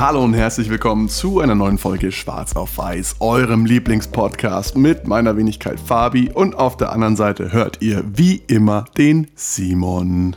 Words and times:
Hallo 0.00 0.24
und 0.24 0.32
herzlich 0.32 0.70
willkommen 0.70 1.10
zu 1.10 1.40
einer 1.40 1.54
neuen 1.54 1.76
Folge 1.76 2.10
Schwarz 2.10 2.56
auf 2.56 2.78
Weiß, 2.78 3.16
eurem 3.20 3.66
Lieblingspodcast 3.66 4.74
mit 4.74 5.06
meiner 5.06 5.36
Wenigkeit 5.36 5.78
Fabi 5.78 6.30
und 6.32 6.54
auf 6.54 6.78
der 6.78 6.90
anderen 6.92 7.16
Seite 7.16 7.52
hört 7.52 7.82
ihr 7.82 8.02
wie 8.06 8.36
immer 8.46 8.86
den 8.96 9.30
Simon. 9.34 10.36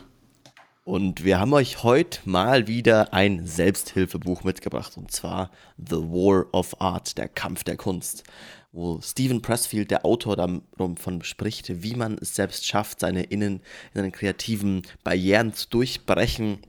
Und 0.84 1.24
wir 1.24 1.40
haben 1.40 1.54
euch 1.54 1.82
heute 1.82 2.20
mal 2.26 2.68
wieder 2.68 3.14
ein 3.14 3.48
Selbsthilfebuch 3.48 4.44
mitgebracht 4.44 4.98
und 4.98 5.12
zwar 5.12 5.50
The 5.78 5.96
War 5.96 6.48
of 6.52 6.82
Art, 6.82 7.18
der 7.18 7.30
Kampf 7.30 7.64
der 7.64 7.78
Kunst, 7.78 8.26
wo 8.74 9.00
Stephen 9.00 9.42
Pressfield, 9.42 9.92
der 9.92 10.06
Autor, 10.06 10.36
davon 10.36 11.24
spricht, 11.24 11.82
wie 11.84 11.96
man 11.96 12.18
es 12.18 12.36
selbst 12.36 12.68
schafft, 12.68 13.00
seine 13.00 13.24
innen, 13.24 13.62
seine 13.94 14.12
kreativen 14.12 14.82
Barrieren 15.06 15.54
zu 15.54 15.70
durchbrechen 15.70 16.60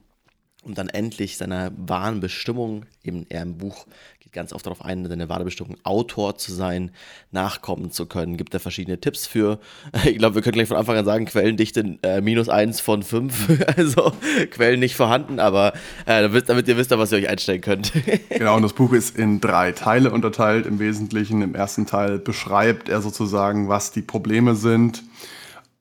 und 0.65 0.79
dann 0.79 0.89
endlich 0.89 1.37
seiner 1.37 1.71
wahren 1.77 2.21
Bestimmung, 2.21 2.87
eben 3.03 3.27
er 3.29 3.43
im 3.43 3.59
Buch 3.59 3.87
geht 4.21 4.33
ganz 4.33 4.53
oft 4.53 4.67
darauf 4.67 4.85
ein, 4.85 5.07
seine 5.07 5.29
wahre 5.29 5.45
Bestimmung 5.45 5.77
Autor 5.83 6.37
zu 6.37 6.53
sein, 6.53 6.91
nachkommen 7.31 7.91
zu 7.91 8.07
können. 8.07 8.37
Gibt 8.37 8.55
er 8.55 8.61
verschiedene 8.61 9.01
Tipps 9.01 9.27
für. 9.27 9.59
Ich 10.05 10.19
glaube, 10.19 10.37
wir 10.37 10.43
können 10.43 10.55
gleich 10.55 10.69
von 10.69 10.77
Anfang 10.77 10.97
an 10.97 11.05
sagen, 11.05 11.25
Quellendichte 11.27 11.99
äh, 12.03 12.21
minus 12.21 12.49
eins 12.49 12.81
von 12.81 13.03
fünf. 13.03 13.49
also 13.77 14.13
Quellen 14.51 14.81
nicht 14.81 14.97
vorhanden, 14.97 15.41
aber 15.41 15.73
äh, 16.07 16.29
damit 16.43 16.69
ihr 16.69 16.77
wisst, 16.77 16.91
was 16.91 17.13
ihr 17.13 17.19
euch 17.19 17.29
einstellen 17.29 17.61
könnt. 17.61 17.93
genau, 18.31 18.57
und 18.57 18.63
das 18.63 18.73
Buch 18.73 18.93
ist 18.93 19.17
in 19.17 19.41
drei 19.41 19.73
Teile 19.73 20.11
unterteilt 20.11 20.67
im 20.67 20.79
Wesentlichen. 20.79 21.43
Im 21.43 21.55
ersten 21.55 21.87
Teil 21.87 22.19
beschreibt 22.19 22.89
er 22.89 23.01
sozusagen, 23.01 23.69
was 23.69 23.93
die 23.93 24.03
Probleme 24.03 24.55
sind. 24.55 25.03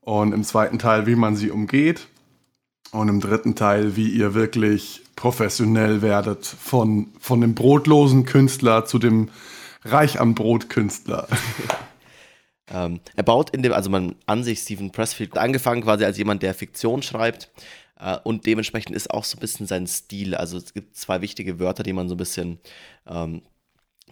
Und 0.02 0.34
im 0.34 0.44
zweiten 0.44 0.80
Teil, 0.80 1.06
wie 1.08 1.16
man 1.16 1.36
sie 1.36 1.50
umgeht. 1.50 2.08
Und 2.94 3.10
im 3.10 3.20
dritten 3.20 3.56
Teil, 3.56 3.96
wie 3.96 4.08
ihr 4.08 4.36
wirklich 4.36 5.02
professionell 5.16 6.04
werdet 6.04 6.46
von, 6.46 7.12
von 7.20 7.42
dem 7.42 7.56
brotlosen 7.56 8.24
Künstler 8.24 8.86
zu 8.86 9.00
dem 9.00 9.30
Reich 9.84 10.20
am 10.20 10.36
Brot-Künstler. 10.36 11.28
ähm, 12.72 13.00
er 13.16 13.24
baut 13.24 13.50
in 13.50 13.64
dem, 13.64 13.74
also 13.74 13.90
man 13.90 14.14
an 14.28 14.44
sich 14.44 14.60
Stephen 14.60 14.92
Pressfield 14.92 15.40
angefangen 15.40 15.82
quasi 15.82 16.06
als 16.06 16.20
jemand, 16.20 16.44
der 16.44 16.54
Fiktion 16.54 17.02
schreibt. 17.02 17.50
Äh, 18.00 18.20
und 18.24 18.46
dementsprechend 18.46 18.96
ist 18.96 19.10
auch 19.10 19.24
so 19.24 19.38
ein 19.38 19.42
bisschen 19.42 19.66
sein 19.66 19.88
Stil. 19.88 20.36
Also 20.36 20.58
es 20.58 20.72
gibt 20.76 20.96
zwei 20.96 21.22
wichtige 21.22 21.58
Wörter, 21.58 21.82
die 21.82 21.94
man 21.94 22.08
so 22.08 22.14
ein 22.14 22.20
bisschen 22.20 22.60
ähm, 23.08 23.42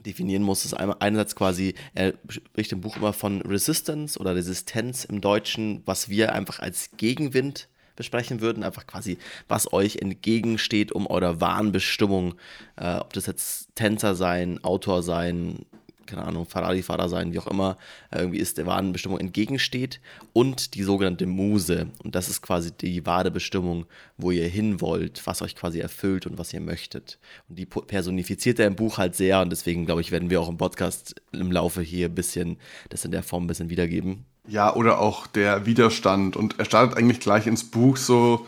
definieren 0.03 0.41
muss. 0.41 0.63
Das 0.63 0.71
ist 0.71 0.79
einmal 0.79 0.97
einerseits 1.01 1.35
quasi, 1.35 1.75
er 1.93 2.15
spricht 2.29 2.71
im 2.71 2.81
Buch 2.81 2.97
immer 2.97 3.13
von 3.13 3.43
Resistance 3.43 4.17
oder 4.17 4.33
Resistenz 4.35 5.05
im 5.05 5.21
Deutschen, 5.21 5.83
was 5.85 6.09
wir 6.09 6.33
einfach 6.33 6.57
als 6.57 6.89
Gegenwind 6.97 7.67
besprechen 7.95 8.41
würden. 8.41 8.63
Einfach 8.63 8.87
quasi, 8.87 9.17
was 9.47 9.71
euch 9.73 9.97
entgegensteht, 9.97 10.91
um 10.91 11.07
eurer 11.07 11.41
wahren 11.41 11.71
Bestimmung, 11.71 12.35
äh, 12.77 12.95
ob 12.95 13.13
das 13.13 13.25
jetzt 13.25 13.75
Tänzer 13.75 14.15
sein, 14.15 14.63
Autor 14.63 15.03
sein, 15.03 15.65
keine 16.11 16.25
Ahnung, 16.25 16.45
Ferrari-Fahrer 16.45 17.09
sein, 17.09 17.33
wie 17.33 17.39
auch 17.39 17.47
immer, 17.47 17.77
irgendwie 18.13 18.39
ist 18.39 18.57
der 18.57 18.65
wahren 18.65 18.91
Bestimmung 18.91 19.19
entgegensteht 19.19 20.01
und 20.33 20.75
die 20.75 20.83
sogenannte 20.83 21.25
Muse. 21.25 21.87
Und 22.03 22.15
das 22.15 22.29
ist 22.29 22.41
quasi 22.41 22.71
die 22.71 23.05
wahre 23.05 23.31
Bestimmung, 23.31 23.85
wo 24.17 24.31
ihr 24.31 24.47
hin 24.47 24.81
wollt, 24.81 25.25
was 25.25 25.41
euch 25.41 25.55
quasi 25.55 25.79
erfüllt 25.79 26.25
und 26.25 26.37
was 26.37 26.53
ihr 26.53 26.59
möchtet. 26.59 27.17
Und 27.47 27.57
die 27.57 27.65
personifiziert 27.65 28.59
er 28.59 28.67
im 28.67 28.75
Buch 28.75 28.97
halt 28.97 29.15
sehr 29.15 29.41
und 29.41 29.51
deswegen, 29.51 29.85
glaube 29.85 30.01
ich, 30.01 30.11
werden 30.11 30.29
wir 30.29 30.41
auch 30.41 30.49
im 30.49 30.57
Podcast 30.57 31.15
im 31.31 31.51
Laufe 31.51 31.81
hier 31.81 32.07
ein 32.09 32.15
bisschen 32.15 32.57
das 32.89 33.05
in 33.05 33.11
der 33.11 33.23
Form 33.23 33.45
ein 33.45 33.47
bisschen 33.47 33.69
wiedergeben. 33.69 34.25
Ja, 34.47 34.73
oder 34.73 34.99
auch 34.99 35.27
der 35.27 35.65
Widerstand. 35.65 36.35
Und 36.35 36.59
er 36.59 36.65
startet 36.65 36.97
eigentlich 36.97 37.19
gleich 37.19 37.47
ins 37.47 37.63
Buch 37.63 37.97
so. 37.97 38.47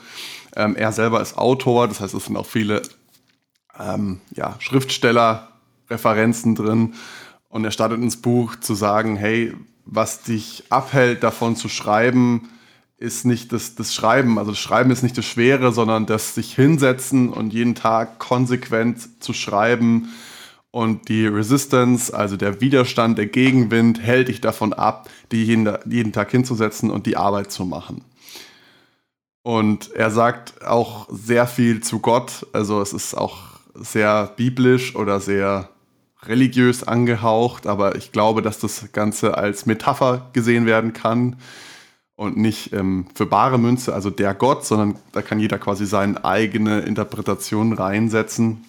Ähm, 0.56 0.76
er 0.76 0.92
selber 0.92 1.22
ist 1.22 1.38
Autor, 1.38 1.88
das 1.88 2.00
heißt, 2.00 2.14
es 2.14 2.26
sind 2.26 2.38
auch 2.38 2.46
viele 2.46 2.82
ähm, 3.80 4.22
ja, 4.36 4.56
Schriftsteller-Referenzen 4.60 6.56
drin. 6.56 6.94
Und 7.50 7.66
er 7.66 7.72
startet 7.72 8.02
ins 8.02 8.22
Buch 8.22 8.56
zu 8.56 8.74
sagen, 8.74 9.16
hey, 9.16 9.54
was 9.86 10.24
dich 10.24 10.64
abhält, 10.70 11.24
davon 11.24 11.56
zu 11.56 11.70
schreiben, 11.70 12.50
ist 12.98 13.26
nicht 13.26 13.52
das, 13.52 13.76
das 13.76 13.94
Schreiben. 13.94 14.40
Also 14.40 14.52
das 14.52 14.60
Schreiben 14.60 14.90
ist 14.92 15.04
nicht 15.04 15.18
das 15.18 15.26
Schwere, 15.26 15.72
sondern 15.72 16.06
das 16.06 16.36
sich 16.36 16.56
hinsetzen 16.56 17.30
und 17.30 17.54
jeden 17.54 17.76
Tag 17.76 18.18
konsequent 18.18 19.22
zu 19.22 19.34
schreiben 19.34 20.10
und 20.74 21.08
die 21.08 21.28
Resistance, 21.28 22.12
also 22.18 22.36
der 22.36 22.60
Widerstand, 22.60 23.20
der 23.20 23.28
Gegenwind, 23.28 24.02
hält 24.02 24.28
dich 24.28 24.42
davon 24.42 24.74
ab, 24.74 25.08
die 25.32 25.44
jeden, 25.44 25.72
jeden 25.86 26.12
Tag 26.14 26.32
hinzusetzen 26.32 26.90
und 26.90 27.06
die 27.06 27.16
Arbeit 27.16 27.52
zu 27.52 27.64
machen. 27.64 28.04
Und 29.44 29.92
er 29.92 30.10
sagt 30.10 30.66
auch 30.66 31.08
sehr 31.12 31.46
viel 31.46 31.82
zu 31.82 32.00
Gott. 32.00 32.48
Also 32.54 32.82
es 32.82 32.92
ist 32.92 33.14
auch 33.14 33.38
sehr 33.76 34.34
biblisch 34.36 34.96
oder 34.96 35.20
sehr 35.20 35.70
religiös 36.24 36.82
angehaucht, 36.82 37.68
aber 37.68 37.96
ich 37.96 38.12
glaube, 38.12 38.42
dass 38.42 38.58
das 38.58 38.92
Ganze 38.94 39.38
als 39.38 39.68
Metapher 39.68 40.32
gesehen 40.34 40.66
werden 40.66 40.94
kann 40.94 41.36
und 42.16 42.36
nicht 42.36 42.74
ähm, 42.74 43.06
für 43.14 43.28
bare 43.28 43.60
Münze, 43.60 43.94
also 43.94 44.10
der 44.10 44.34
Gott, 44.34 44.66
sondern 44.66 44.96
da 45.12 45.22
kann 45.22 45.38
jeder 45.38 45.60
quasi 45.60 45.86
seine 45.86 46.26
eigene 46.26 46.80
Interpretation 46.80 47.74
reinsetzen 47.74 48.66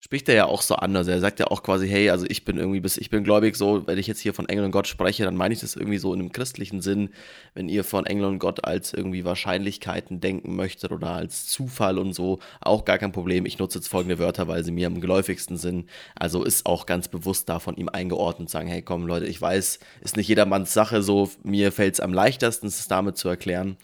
spricht 0.00 0.28
er 0.28 0.34
ja 0.34 0.46
auch 0.46 0.62
so 0.62 0.76
an. 0.76 0.94
Also 0.94 1.10
er 1.10 1.20
sagt 1.20 1.40
ja 1.40 1.48
auch 1.48 1.62
quasi, 1.62 1.88
hey, 1.88 2.10
also 2.10 2.24
ich 2.28 2.44
bin 2.44 2.56
irgendwie 2.56 2.80
bis, 2.80 2.96
ich 2.96 3.10
bin 3.10 3.24
gläubig 3.24 3.56
so, 3.56 3.86
wenn 3.86 3.98
ich 3.98 4.06
jetzt 4.06 4.20
hier 4.20 4.32
von 4.32 4.48
Engel 4.48 4.64
und 4.64 4.70
Gott 4.70 4.86
spreche, 4.86 5.24
dann 5.24 5.36
meine 5.36 5.52
ich 5.52 5.60
das 5.60 5.74
irgendwie 5.74 5.98
so 5.98 6.14
in 6.14 6.20
einem 6.20 6.32
christlichen 6.32 6.80
Sinn, 6.80 7.10
wenn 7.54 7.68
ihr 7.68 7.82
von 7.82 8.06
Engel 8.06 8.26
und 8.26 8.38
Gott 8.38 8.64
als 8.64 8.92
irgendwie 8.92 9.24
Wahrscheinlichkeiten 9.24 10.20
denken 10.20 10.54
möchtet 10.54 10.92
oder 10.92 11.10
als 11.10 11.46
Zufall 11.46 11.98
und 11.98 12.14
so, 12.14 12.38
auch 12.60 12.84
gar 12.84 12.98
kein 12.98 13.12
Problem. 13.12 13.44
Ich 13.44 13.58
nutze 13.58 13.78
jetzt 13.78 13.88
folgende 13.88 14.18
Wörter, 14.18 14.46
weil 14.46 14.64
sie 14.64 14.72
mir 14.72 14.86
am 14.86 15.00
geläufigsten 15.00 15.56
sind. 15.56 15.88
Also 16.14 16.44
ist 16.44 16.66
auch 16.66 16.86
ganz 16.86 17.08
bewusst 17.08 17.48
da 17.48 17.58
von 17.58 17.76
ihm 17.76 17.88
eingeordnet, 17.88 18.50
sagen, 18.50 18.68
hey 18.68 18.82
komm 18.82 19.06
Leute, 19.06 19.26
ich 19.26 19.40
weiß, 19.40 19.80
ist 20.00 20.16
nicht 20.16 20.28
jedermanns 20.28 20.72
Sache 20.72 21.02
so, 21.02 21.30
mir 21.42 21.72
fällt 21.72 21.94
es 21.94 22.00
am 22.00 22.12
leichtesten, 22.12 22.68
es 22.68 22.86
damit 22.86 23.16
zu 23.16 23.28
erklären. 23.28 23.76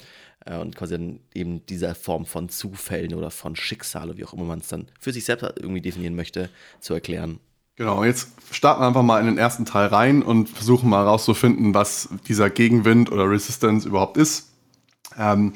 Äh, 0.45 0.59
und 0.59 0.77
quasi 0.77 0.95
dann 0.95 1.21
eben 1.35 1.65
dieser 1.67 1.95
Form 1.95 2.27
von 2.27 2.49
Zufällen 2.49 3.15
oder 3.15 3.31
von 3.31 3.57
Schicksale, 3.57 4.17
wie 4.17 4.25
auch 4.25 4.33
immer 4.33 4.45
man 4.45 4.61
es 4.61 4.69
dann 4.69 4.87
für 5.01 5.13
sich 5.13 5.25
selbst 5.25 5.45
irgendwie 5.57 5.81
definieren 5.81 6.15
möchte, 6.15 6.51
zu 6.81 6.95
erklären. 6.95 7.39
Genau, 7.77 8.05
jetzt 8.05 8.29
starten 8.53 8.83
wir 8.83 8.87
einfach 8.87 9.03
mal 9.03 9.19
in 9.19 9.27
den 9.27 9.39
ersten 9.39 9.65
Teil 9.65 9.89
rein 9.89 10.23
und 10.23 10.49
versuchen 10.49 10.89
mal 10.89 11.05
herauszufinden, 11.05 11.75
was 11.75 12.09
dieser 12.29 12.49
Gegenwind 12.49 13.11
oder 13.11 13.29
Resistance 13.29 13.89
überhaupt 13.89 14.17
ist. 14.17 14.53
Ähm, 15.19 15.55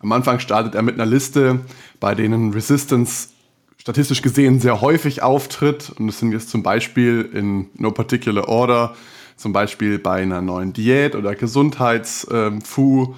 am 0.00 0.12
Anfang 0.12 0.38
startet 0.38 0.74
er 0.74 0.82
mit 0.82 0.94
einer 0.94 1.04
Liste, 1.04 1.60
bei 1.98 2.14
denen 2.14 2.54
Resistance 2.54 3.28
statistisch 3.76 4.22
gesehen 4.22 4.58
sehr 4.58 4.80
häufig 4.80 5.22
auftritt. 5.22 5.92
Und 5.98 6.06
das 6.06 6.18
sind 6.18 6.32
jetzt 6.32 6.48
zum 6.48 6.62
Beispiel 6.62 7.28
in 7.34 7.68
no 7.74 7.90
particular 7.90 8.48
order, 8.48 8.96
zum 9.36 9.52
Beispiel 9.52 9.98
bei 9.98 10.22
einer 10.22 10.40
neuen 10.40 10.72
Diät 10.72 11.14
oder 11.14 11.34
Gesundheitsfu. 11.34 12.30
Ähm, 12.32 13.14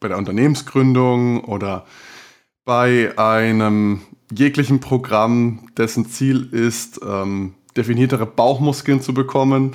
bei 0.00 0.08
der 0.08 0.18
Unternehmensgründung 0.18 1.44
oder 1.44 1.84
bei 2.64 3.12
einem 3.16 4.00
jeglichen 4.32 4.80
Programm, 4.80 5.68
dessen 5.76 6.06
Ziel 6.06 6.48
ist, 6.52 7.00
ähm, 7.06 7.54
definiertere 7.76 8.26
Bauchmuskeln 8.26 9.00
zu 9.00 9.14
bekommen. 9.14 9.74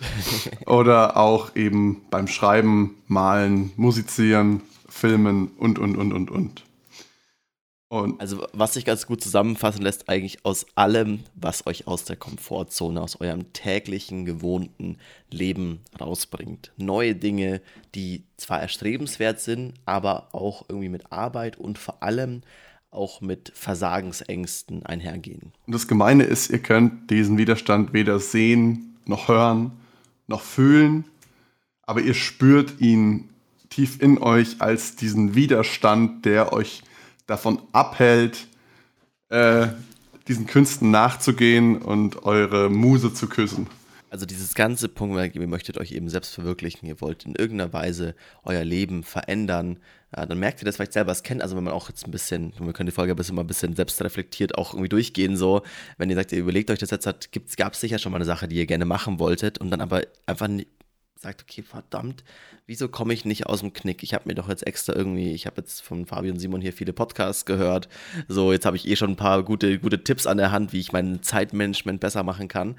oder 0.66 1.16
auch 1.16 1.54
eben 1.56 2.02
beim 2.10 2.26
Schreiben, 2.26 2.96
Malen, 3.06 3.72
Musizieren, 3.76 4.62
Filmen 4.88 5.48
und, 5.58 5.78
und, 5.78 5.96
und, 5.96 6.12
und, 6.12 6.30
und. 6.30 6.63
Und 7.94 8.20
also, 8.20 8.44
was 8.52 8.74
sich 8.74 8.84
ganz 8.84 9.06
gut 9.06 9.22
zusammenfassen 9.22 9.80
lässt, 9.80 10.08
eigentlich 10.08 10.44
aus 10.44 10.66
allem, 10.74 11.20
was 11.36 11.64
euch 11.68 11.86
aus 11.86 12.04
der 12.04 12.16
Komfortzone, 12.16 13.00
aus 13.00 13.20
eurem 13.20 13.52
täglichen, 13.52 14.24
gewohnten 14.24 14.96
Leben 15.30 15.78
rausbringt. 16.00 16.72
Neue 16.76 17.14
Dinge, 17.14 17.60
die 17.94 18.24
zwar 18.36 18.60
erstrebenswert 18.60 19.38
sind, 19.38 19.74
aber 19.84 20.30
auch 20.32 20.64
irgendwie 20.68 20.88
mit 20.88 21.12
Arbeit 21.12 21.56
und 21.56 21.78
vor 21.78 22.02
allem 22.02 22.40
auch 22.90 23.20
mit 23.20 23.52
Versagensängsten 23.54 24.84
einhergehen. 24.84 25.52
Und 25.64 25.72
das 25.72 25.86
Gemeine 25.86 26.24
ist, 26.24 26.50
ihr 26.50 26.58
könnt 26.58 27.12
diesen 27.12 27.38
Widerstand 27.38 27.92
weder 27.92 28.18
sehen, 28.18 28.96
noch 29.04 29.28
hören, 29.28 29.70
noch 30.26 30.40
fühlen, 30.40 31.04
aber 31.82 32.00
ihr 32.00 32.14
spürt 32.14 32.80
ihn 32.80 33.28
tief 33.70 34.02
in 34.02 34.18
euch 34.18 34.60
als 34.60 34.96
diesen 34.96 35.36
Widerstand, 35.36 36.24
der 36.24 36.52
euch 36.52 36.82
davon 37.26 37.62
abhält, 37.72 38.46
äh, 39.28 39.68
diesen 40.28 40.46
Künsten 40.46 40.90
nachzugehen 40.90 41.82
und 41.82 42.24
eure 42.24 42.70
Muse 42.70 43.12
zu 43.12 43.28
küssen. 43.28 43.66
Also 44.10 44.26
dieses 44.26 44.54
ganze 44.54 44.88
Punkt, 44.88 45.34
ihr 45.34 45.46
möchtet 45.48 45.76
euch 45.76 45.90
eben 45.90 46.08
selbst 46.08 46.34
verwirklichen, 46.34 46.86
ihr 46.86 47.00
wollt 47.00 47.26
in 47.26 47.34
irgendeiner 47.34 47.72
Weise 47.72 48.14
euer 48.44 48.62
Leben 48.62 49.02
verändern, 49.02 49.80
ja, 50.16 50.24
dann 50.24 50.38
merkt 50.38 50.62
ihr 50.62 50.66
das 50.66 50.76
vielleicht 50.76 50.92
selber, 50.92 51.10
es 51.10 51.24
kennt, 51.24 51.42
also 51.42 51.56
wenn 51.56 51.64
man 51.64 51.74
auch 51.74 51.88
jetzt 51.88 52.06
ein 52.06 52.12
bisschen, 52.12 52.52
wir 52.60 52.72
können 52.72 52.86
die 52.86 52.94
Folge 52.94 53.12
ein 53.12 53.16
bisschen 53.16 53.34
mal 53.34 53.42
ein 53.42 53.48
bisschen 53.48 53.74
selbstreflektiert 53.74 54.56
auch 54.56 54.72
irgendwie 54.72 54.88
durchgehen, 54.88 55.36
so, 55.36 55.62
wenn 55.98 56.10
ihr 56.10 56.14
sagt, 56.14 56.30
ihr 56.30 56.38
überlegt 56.38 56.70
euch 56.70 56.78
das 56.78 56.90
jetzt, 56.90 57.30
gab 57.56 57.72
es 57.72 57.80
sicher 57.80 57.98
schon 57.98 58.12
mal 58.12 58.18
eine 58.18 58.24
Sache, 58.24 58.46
die 58.46 58.54
ihr 58.56 58.66
gerne 58.66 58.84
machen 58.84 59.18
wolltet 59.18 59.58
und 59.58 59.72
dann 59.72 59.80
aber 59.80 60.02
einfach 60.26 60.48
sagt, 61.16 61.42
okay, 61.42 61.62
verdammt, 61.62 62.24
wieso 62.66 62.88
komme 62.88 63.14
ich 63.14 63.24
nicht 63.24 63.46
aus 63.46 63.60
dem 63.60 63.72
Knick? 63.72 64.02
Ich 64.02 64.14
habe 64.14 64.28
mir 64.28 64.34
doch 64.34 64.48
jetzt 64.48 64.66
extra 64.66 64.94
irgendwie, 64.94 65.32
ich 65.32 65.46
habe 65.46 65.60
jetzt 65.60 65.80
von 65.80 66.06
Fabian 66.06 66.38
Simon 66.38 66.60
hier 66.60 66.72
viele 66.72 66.92
Podcasts 66.92 67.44
gehört. 67.44 67.88
So, 68.28 68.52
jetzt 68.52 68.66
habe 68.66 68.76
ich 68.76 68.86
eh 68.86 68.96
schon 68.96 69.10
ein 69.10 69.16
paar 69.16 69.42
gute, 69.42 69.78
gute 69.78 70.04
Tipps 70.04 70.26
an 70.26 70.36
der 70.36 70.52
Hand, 70.52 70.72
wie 70.72 70.80
ich 70.80 70.92
mein 70.92 71.22
Zeitmanagement 71.22 72.00
besser 72.00 72.22
machen 72.22 72.48
kann. 72.48 72.76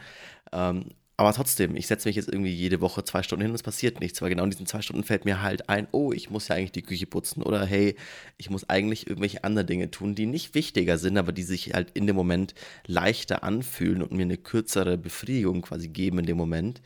Ähm, 0.52 0.92
aber 1.18 1.32
trotzdem, 1.32 1.78
ich 1.78 1.88
setze 1.88 2.10
mich 2.10 2.18
jetzt 2.18 2.28
irgendwie 2.28 2.54
jede 2.54 2.82
Woche 2.82 3.06
zwei 3.06 3.24
Stunden 3.24 3.44
hin 3.44 3.52
und 3.52 3.56
es 3.56 3.64
passiert 3.64 4.02
nichts, 4.02 4.22
weil 4.22 4.30
genau 4.30 4.44
in 4.44 4.50
diesen 4.50 4.66
zwei 4.66 4.82
Stunden 4.82 5.04
fällt 5.04 5.24
mir 5.24 5.42
halt 5.42 5.70
ein, 5.70 5.88
oh, 5.92 6.12
ich 6.12 6.30
muss 6.30 6.50
ja 6.50 6.56
eigentlich 6.56 6.74
die 6.74 6.82
Küche 6.82 7.06
putzen 7.06 7.42
oder 7.42 7.66
hey, 7.66 7.96
ich 8.38 8.50
muss 8.50 8.70
eigentlich 8.70 9.08
irgendwelche 9.08 9.46
andere 9.46 9.64
Dinge 9.64 9.90
tun, 9.92 10.14
die 10.14 10.26
nicht 10.26 10.56
wichtiger 10.56 10.98
sind, 10.98 11.18
aber 11.18 11.32
die 11.32 11.44
sich 11.44 11.74
halt 11.74 11.92
in 11.92 12.06
dem 12.06 12.18
Moment 12.18 12.54
leichter 12.86 13.44
anfühlen 13.44 14.02
und 14.02 14.12
mir 14.12 14.24
eine 14.24 14.38
kürzere 14.38 14.98
Befriedigung 14.98 15.62
quasi 15.62 15.88
geben 15.88 16.20
in 16.20 16.26
dem 16.26 16.38
Moment. 16.38 16.82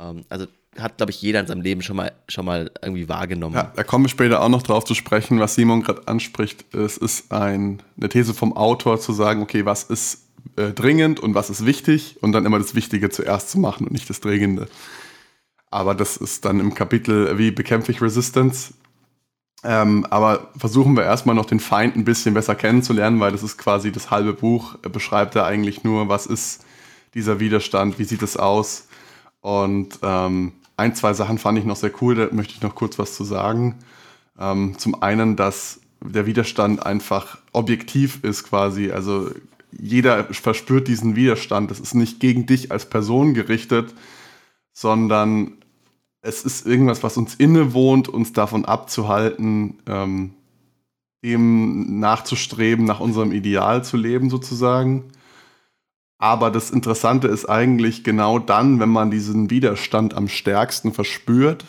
Ähm, 0.00 0.24
also 0.28 0.46
hat, 0.78 0.98
glaube 0.98 1.10
ich, 1.10 1.20
jeder 1.20 1.40
in 1.40 1.46
seinem 1.46 1.62
Leben 1.62 1.82
schon 1.82 1.96
mal, 1.96 2.12
schon 2.28 2.44
mal 2.44 2.70
irgendwie 2.82 3.08
wahrgenommen. 3.08 3.56
Ja, 3.56 3.72
da 3.74 3.82
kommen 3.82 4.04
wir 4.04 4.08
später 4.08 4.40
auch 4.40 4.48
noch 4.48 4.62
drauf 4.62 4.84
zu 4.84 4.94
sprechen, 4.94 5.40
was 5.40 5.54
Simon 5.54 5.82
gerade 5.82 6.06
anspricht. 6.06 6.74
Es 6.74 6.96
ist 6.96 7.32
ein, 7.32 7.82
eine 7.96 8.08
These 8.08 8.34
vom 8.34 8.56
Autor 8.56 9.00
zu 9.00 9.12
sagen, 9.12 9.42
okay, 9.42 9.64
was 9.64 9.84
ist 9.84 10.26
äh, 10.56 10.70
dringend 10.70 11.20
und 11.20 11.34
was 11.34 11.50
ist 11.50 11.66
wichtig 11.66 12.18
und 12.20 12.32
dann 12.32 12.46
immer 12.46 12.58
das 12.58 12.74
Wichtige 12.74 13.10
zuerst 13.10 13.50
zu 13.50 13.58
machen 13.58 13.86
und 13.86 13.92
nicht 13.92 14.08
das 14.08 14.20
Dringende. 14.20 14.68
Aber 15.70 15.94
das 15.94 16.16
ist 16.16 16.44
dann 16.44 16.60
im 16.60 16.74
Kapitel, 16.74 17.38
wie 17.38 17.50
bekämpfe 17.50 17.92
ich 17.92 18.00
Resistance. 18.00 18.74
Ähm, 19.62 20.06
aber 20.08 20.50
versuchen 20.56 20.96
wir 20.96 21.04
erstmal 21.04 21.34
noch 21.34 21.44
den 21.44 21.60
Feind 21.60 21.94
ein 21.96 22.04
bisschen 22.04 22.32
besser 22.32 22.54
kennenzulernen, 22.54 23.20
weil 23.20 23.32
das 23.32 23.42
ist 23.42 23.58
quasi 23.58 23.92
das 23.92 24.10
halbe 24.10 24.32
Buch, 24.32 24.78
beschreibt 24.78 25.36
er 25.36 25.44
eigentlich 25.44 25.84
nur, 25.84 26.08
was 26.08 26.26
ist 26.26 26.64
dieser 27.14 27.40
Widerstand, 27.40 27.98
wie 27.98 28.04
sieht 28.04 28.22
es 28.22 28.36
aus. 28.36 28.88
Und 29.40 29.98
ähm, 30.02 30.52
ein, 30.80 30.94
zwei 30.94 31.12
Sachen 31.12 31.38
fand 31.38 31.58
ich 31.58 31.64
noch 31.64 31.76
sehr 31.76 31.92
cool, 32.00 32.14
da 32.14 32.28
möchte 32.32 32.54
ich 32.54 32.62
noch 32.62 32.74
kurz 32.74 32.98
was 32.98 33.14
zu 33.14 33.22
sagen. 33.22 33.76
Ähm, 34.38 34.78
zum 34.78 35.02
einen, 35.02 35.36
dass 35.36 35.80
der 36.02 36.26
Widerstand 36.26 36.84
einfach 36.84 37.38
objektiv 37.52 38.24
ist 38.24 38.44
quasi, 38.44 38.90
also 38.90 39.30
jeder 39.70 40.24
verspürt 40.24 40.88
diesen 40.88 41.14
Widerstand. 41.14 41.70
Das 41.70 41.78
ist 41.78 41.94
nicht 41.94 42.18
gegen 42.18 42.46
dich 42.46 42.72
als 42.72 42.88
Person 42.88 43.34
gerichtet, 43.34 43.94
sondern 44.72 45.52
es 46.22 46.44
ist 46.44 46.66
irgendwas, 46.66 47.02
was 47.02 47.16
uns 47.16 47.34
innewohnt, 47.34 48.08
uns 48.08 48.32
davon 48.32 48.64
abzuhalten, 48.64 49.78
ähm, 49.86 50.34
dem 51.22 52.00
nachzustreben, 52.00 52.84
nach 52.84 53.00
unserem 53.00 53.32
Ideal 53.32 53.84
zu 53.84 53.96
leben 53.96 54.30
sozusagen. 54.30 55.04
Aber 56.20 56.50
das 56.50 56.70
Interessante 56.70 57.28
ist 57.28 57.46
eigentlich 57.46 58.04
genau 58.04 58.38
dann, 58.38 58.78
wenn 58.78 58.90
man 58.90 59.10
diesen 59.10 59.48
Widerstand 59.48 60.12
am 60.12 60.28
stärksten 60.28 60.92
verspürt, 60.92 61.64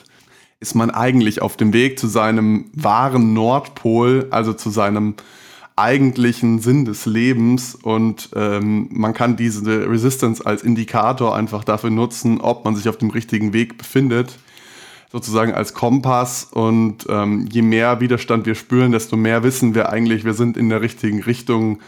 ist 0.59 0.75
man 0.75 0.91
eigentlich 0.91 1.41
auf 1.41 1.55
dem 1.55 1.71
Weg 1.71 1.97
zu 1.97 2.07
seinem 2.07 2.65
wahren 2.73 3.33
Nordpol, 3.33 4.27
also 4.29 4.51
zu 4.51 4.69
seinem 4.69 5.15
eigentlichen 5.77 6.59
Sinn 6.59 6.83
des 6.83 7.05
Lebens. 7.05 7.75
Und 7.75 8.31
ähm, 8.35 8.89
man 8.91 9.13
kann 9.13 9.37
diese 9.37 9.89
Resistance 9.89 10.45
als 10.45 10.63
Indikator 10.63 11.33
einfach 11.33 11.63
dafür 11.63 11.89
nutzen, 11.89 12.41
ob 12.41 12.65
man 12.65 12.75
sich 12.75 12.89
auf 12.89 12.97
dem 12.97 13.09
richtigen 13.09 13.53
Weg 13.53 13.77
befindet, 13.77 14.37
sozusagen 15.13 15.53
als 15.53 15.73
Kompass. 15.73 16.43
Und 16.51 17.05
ähm, 17.07 17.47
je 17.49 17.61
mehr 17.61 18.01
Widerstand 18.01 18.45
wir 18.45 18.55
spüren, 18.55 18.91
desto 18.91 19.15
mehr 19.15 19.43
wissen 19.43 19.75
wir 19.75 19.89
eigentlich, 19.89 20.25
wir 20.25 20.33
sind 20.33 20.57
in 20.57 20.67
der 20.67 20.81
richtigen 20.81 21.23
Richtung 21.23 21.79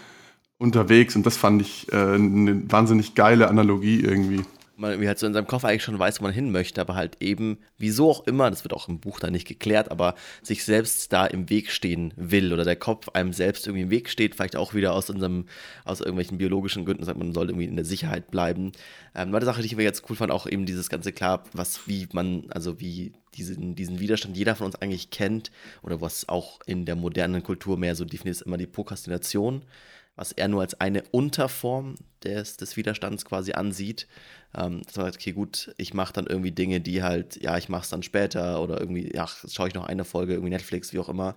unterwegs 0.63 1.15
und 1.15 1.25
das 1.25 1.37
fand 1.37 1.61
ich 1.61 1.91
äh, 1.91 1.95
eine 1.95 2.71
wahnsinnig 2.71 3.15
geile 3.15 3.47
Analogie 3.47 3.99
irgendwie 4.01 4.43
man 4.83 4.91
irgendwie 4.91 5.07
halt 5.07 5.19
so 5.19 5.27
in 5.27 5.33
seinem 5.33 5.47
Kopf 5.47 5.65
eigentlich 5.65 5.83
schon 5.83 5.99
weiß, 5.99 6.19
wo 6.19 6.23
man 6.23 6.33
hin 6.33 6.51
möchte, 6.51 6.81
aber 6.81 6.95
halt 6.95 7.17
eben, 7.19 7.57
wieso 7.77 8.09
auch 8.09 8.27
immer, 8.27 8.49
das 8.49 8.63
wird 8.63 8.73
auch 8.73 8.87
im 8.87 8.99
Buch 8.99 9.19
da 9.19 9.29
nicht 9.29 9.47
geklärt, 9.47 9.91
aber 9.91 10.15
sich 10.41 10.63
selbst 10.63 11.11
da 11.13 11.25
im 11.25 11.49
Weg 11.49 11.71
stehen 11.71 12.13
will 12.15 12.53
oder 12.53 12.63
der 12.63 12.75
Kopf 12.75 13.09
einem 13.09 13.33
selbst 13.33 13.67
irgendwie 13.67 13.83
im 13.83 13.89
Weg 13.89 14.09
steht, 14.09 14.35
vielleicht 14.35 14.55
auch 14.55 14.73
wieder 14.73 14.93
aus 14.93 15.09
unserem, 15.09 15.45
aus 15.85 15.99
irgendwelchen 15.99 16.37
biologischen 16.37 16.85
Gründen, 16.85 17.03
sagt 17.03 17.17
man 17.17 17.33
soll 17.33 17.49
irgendwie 17.49 17.65
in 17.65 17.75
der 17.75 17.85
Sicherheit 17.85 18.31
bleiben. 18.31 18.71
Ähm, 19.15 19.33
eine 19.33 19.45
Sache, 19.45 19.61
die 19.61 19.67
ich 19.67 19.75
mir 19.75 19.83
jetzt 19.83 20.09
cool 20.09 20.15
fand, 20.15 20.31
auch 20.31 20.47
eben 20.47 20.65
dieses 20.65 20.89
ganze 20.89 21.11
klar, 21.11 21.43
was, 21.53 21.87
wie 21.87 22.07
man, 22.13 22.45
also 22.49 22.79
wie 22.79 23.13
diesen, 23.35 23.75
diesen 23.75 23.99
Widerstand 23.99 24.37
jeder 24.37 24.55
von 24.55 24.67
uns 24.67 24.75
eigentlich 24.75 25.09
kennt 25.09 25.51
oder 25.81 26.01
was 26.01 26.29
auch 26.29 26.59
in 26.65 26.85
der 26.85 26.95
modernen 26.95 27.41
Kultur 27.41 27.77
mehr 27.77 27.95
so 27.95 28.05
definiert 28.05 28.37
ist, 28.37 28.41
immer 28.41 28.57
die 28.57 28.67
Prokrastination 28.67 29.63
was 30.15 30.31
er 30.31 30.47
nur 30.47 30.61
als 30.61 30.79
eine 30.79 31.03
Unterform 31.11 31.95
des, 32.23 32.57
des 32.57 32.77
Widerstands 32.77 33.25
quasi 33.25 33.53
ansieht. 33.53 34.07
Ähm, 34.55 34.81
dass 34.85 34.95
man 34.95 35.05
sagt, 35.07 35.17
okay, 35.17 35.31
gut, 35.31 35.73
ich 35.77 35.93
mache 35.93 36.13
dann 36.13 36.27
irgendwie 36.27 36.51
Dinge, 36.51 36.79
die 36.79 37.01
halt, 37.01 37.41
ja, 37.41 37.57
ich 37.57 37.69
mache 37.69 37.83
es 37.83 37.89
dann 37.89 38.03
später 38.03 38.61
oder 38.61 38.79
irgendwie, 38.79 39.11
ja, 39.13 39.27
schaue 39.27 39.67
ich 39.67 39.73
noch 39.73 39.85
eine 39.85 40.05
Folge, 40.05 40.33
irgendwie 40.33 40.51
Netflix, 40.51 40.93
wie 40.93 40.99
auch 40.99 41.09
immer. 41.09 41.35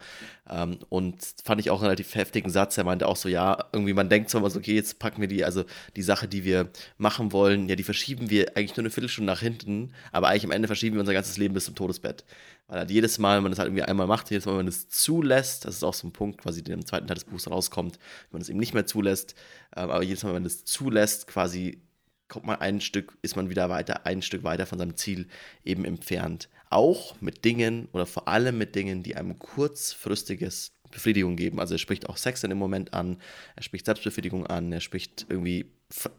Ähm, 0.51 0.79
und 0.91 1.17
fand 1.45 1.61
ich 1.61 1.71
auch 1.71 1.79
einen 1.79 1.87
relativ 1.87 2.15
heftigen 2.15 2.51
Satz. 2.51 2.77
Er 2.77 2.85
meinte 2.85 3.09
auch 3.09 3.17
so, 3.17 3.29
ja, 3.29 3.65
irgendwie, 3.73 3.95
man 3.95 4.09
denkt 4.09 4.29
zwar 4.31 4.41
immer 4.41 4.51
so, 4.51 4.59
okay, 4.59 4.75
jetzt 4.75 4.99
packen 4.99 5.21
wir 5.21 5.29
die, 5.29 5.45
also 5.45 5.65
die 5.97 6.03
Sache, 6.03 6.29
die 6.29 6.45
wir 6.45 6.69
machen 6.99 7.33
wollen, 7.33 7.69
ja, 7.69 7.77
die 7.77 7.85
verschieben 7.85 8.29
wir 8.29 8.57
eigentlich 8.57 8.77
nur 8.77 8.83
eine 8.83 8.91
Viertelstunde 8.91 9.33
nach 9.33 9.41
hinten, 9.41 9.93
aber 10.13 10.29
eigentlich 10.29 10.45
am 10.45 10.51
Ende 10.51 10.69
verschieben 10.69 10.97
wir 10.97 11.01
unser 11.01 11.15
ganzes 11.15 11.39
Leben 11.39 11.55
bis 11.55 11.65
zum 11.65 11.75
Todesbett. 11.75 12.25
Weil 12.69 12.81
halt 12.81 12.91
jedes 12.91 13.19
Mal, 13.19 13.37
wenn 13.37 13.45
man 13.45 13.53
das 13.53 13.61
halt 13.61 13.69
irgendwie 13.69 13.85
einmal 13.85 14.09
macht, 14.09 14.31
jedes 14.31 14.45
Mal, 14.45 14.53
wenn 14.53 14.65
man 14.65 14.69
es 14.69 14.89
zulässt, 14.89 15.65
das 15.65 15.77
ist 15.77 15.85
auch 15.85 15.95
so 15.95 16.07
ein 16.07 16.13
Punkt, 16.13 16.43
quasi, 16.43 16.63
der 16.63 16.75
im 16.75 16.85
zweiten 16.85 17.07
Teil 17.07 17.15
des 17.15 17.25
Buchs 17.25 17.49
rauskommt, 17.49 17.97
wenn 17.97 18.39
man 18.39 18.43
es 18.43 18.49
eben 18.49 18.59
nicht 18.59 18.75
mehr 18.75 18.87
zulässt, 18.87 19.37
ähm, 19.77 19.91
aber 19.91 20.03
jedes 20.03 20.23
Mal, 20.25 20.31
wenn 20.31 20.43
man 20.43 20.47
es 20.47 20.65
zulässt, 20.65 21.29
quasi 21.29 21.81
kommt 22.29 22.47
man 22.47 22.61
ein 22.61 22.81
Stück, 22.81 23.17
ist 23.23 23.37
man 23.37 23.51
wieder 23.51 23.69
weiter, 23.69 24.07
ein 24.07 24.23
Stück 24.23 24.43
weiter 24.43 24.67
von 24.67 24.79
seinem 24.79 24.97
Ziel 24.97 25.27
eben 25.65 25.85
entfernt. 25.85 26.49
Auch 26.71 27.21
mit 27.21 27.45
Dingen 27.45 27.89
oder 27.93 28.07
vor 28.07 28.29
allem 28.29 28.59
mit 28.59 28.75
Dingen, 28.75 29.03
die 29.03 29.17
einem 29.17 29.39
kurzfristiges 29.39 30.73
Befriedigung 30.91 31.37
geben. 31.37 31.61
Also 31.61 31.75
er 31.75 31.79
spricht 31.79 32.09
auch 32.09 32.17
Sex 32.17 32.43
in 32.43 32.51
dem 32.51 32.59
Moment 32.59 32.95
an, 32.95 33.19
er 33.55 33.63
spricht 33.63 33.87
Selbstbefriedigung 33.87 34.47
an, 34.47 34.73
er 34.73 34.81
spricht 34.81 35.27
irgendwie 35.29 35.67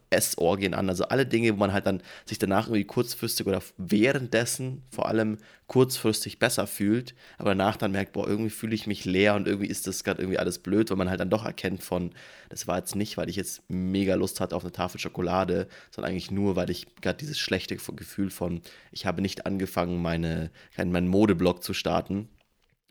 Essorgien 0.08 0.72
an, 0.72 0.88
also 0.88 1.04
alle 1.04 1.26
Dinge, 1.26 1.52
wo 1.52 1.56
man 1.58 1.74
halt 1.74 1.86
dann 1.86 2.02
sich 2.24 2.38
danach 2.38 2.68
irgendwie 2.68 2.84
kurzfristig 2.84 3.46
oder 3.46 3.62
währenddessen 3.76 4.82
vor 4.90 5.08
allem 5.08 5.36
kurzfristig 5.66 6.38
besser 6.38 6.66
fühlt, 6.66 7.14
aber 7.36 7.50
danach 7.50 7.76
dann 7.76 7.92
merkt, 7.92 8.14
boah, 8.14 8.26
irgendwie 8.26 8.48
fühle 8.48 8.74
ich 8.74 8.86
mich 8.86 9.04
leer 9.04 9.34
und 9.34 9.46
irgendwie 9.46 9.66
ist 9.66 9.86
das 9.86 10.04
gerade 10.04 10.22
irgendwie 10.22 10.38
alles 10.38 10.58
blöd, 10.60 10.88
weil 10.88 10.96
man 10.96 11.10
halt 11.10 11.20
dann 11.20 11.28
doch 11.28 11.44
erkennt 11.44 11.82
von, 11.82 12.12
das 12.48 12.66
war 12.66 12.78
jetzt 12.78 12.96
nicht, 12.96 13.18
weil 13.18 13.28
ich 13.28 13.36
jetzt 13.36 13.62
mega 13.68 14.14
Lust 14.14 14.40
hatte 14.40 14.56
auf 14.56 14.62
eine 14.62 14.72
Tafel 14.72 14.98
Schokolade, 14.98 15.68
sondern 15.90 16.12
eigentlich 16.12 16.30
nur, 16.30 16.56
weil 16.56 16.70
ich 16.70 16.86
gerade 17.02 17.18
dieses 17.18 17.38
schlechte 17.38 17.76
Gefühl 17.76 18.30
von, 18.30 18.62
ich 18.90 19.04
habe 19.04 19.20
nicht 19.20 19.44
angefangen, 19.44 20.00
meine, 20.00 20.50
meinen 20.78 21.08
Modeblock 21.08 21.62
zu 21.62 21.74
starten 21.74 22.30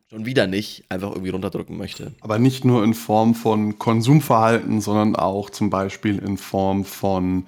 schon 0.09 0.25
wieder 0.25 0.47
nicht 0.47 0.85
einfach 0.89 1.11
irgendwie 1.11 1.31
runterdrücken 1.31 1.77
möchte. 1.77 2.13
Aber 2.21 2.39
nicht 2.39 2.63
nur 2.65 2.83
in 2.83 2.93
Form 2.93 3.35
von 3.35 3.77
Konsumverhalten, 3.77 4.81
sondern 4.81 5.15
auch 5.15 5.49
zum 5.49 5.69
Beispiel 5.69 6.19
in 6.19 6.37
Form 6.37 6.85
von 6.85 7.45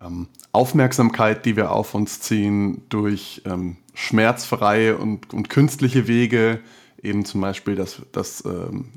ähm, 0.00 0.28
Aufmerksamkeit, 0.52 1.44
die 1.44 1.56
wir 1.56 1.72
auf 1.72 1.94
uns 1.94 2.20
ziehen, 2.20 2.82
durch 2.88 3.42
ähm, 3.44 3.78
schmerzfreie 3.94 4.96
und, 4.96 5.34
und 5.34 5.50
künstliche 5.50 6.06
Wege, 6.06 6.60
eben 7.02 7.24
zum 7.24 7.40
Beispiel 7.40 7.74
das, 7.74 8.00
das 8.12 8.44
ähm, 8.44 8.92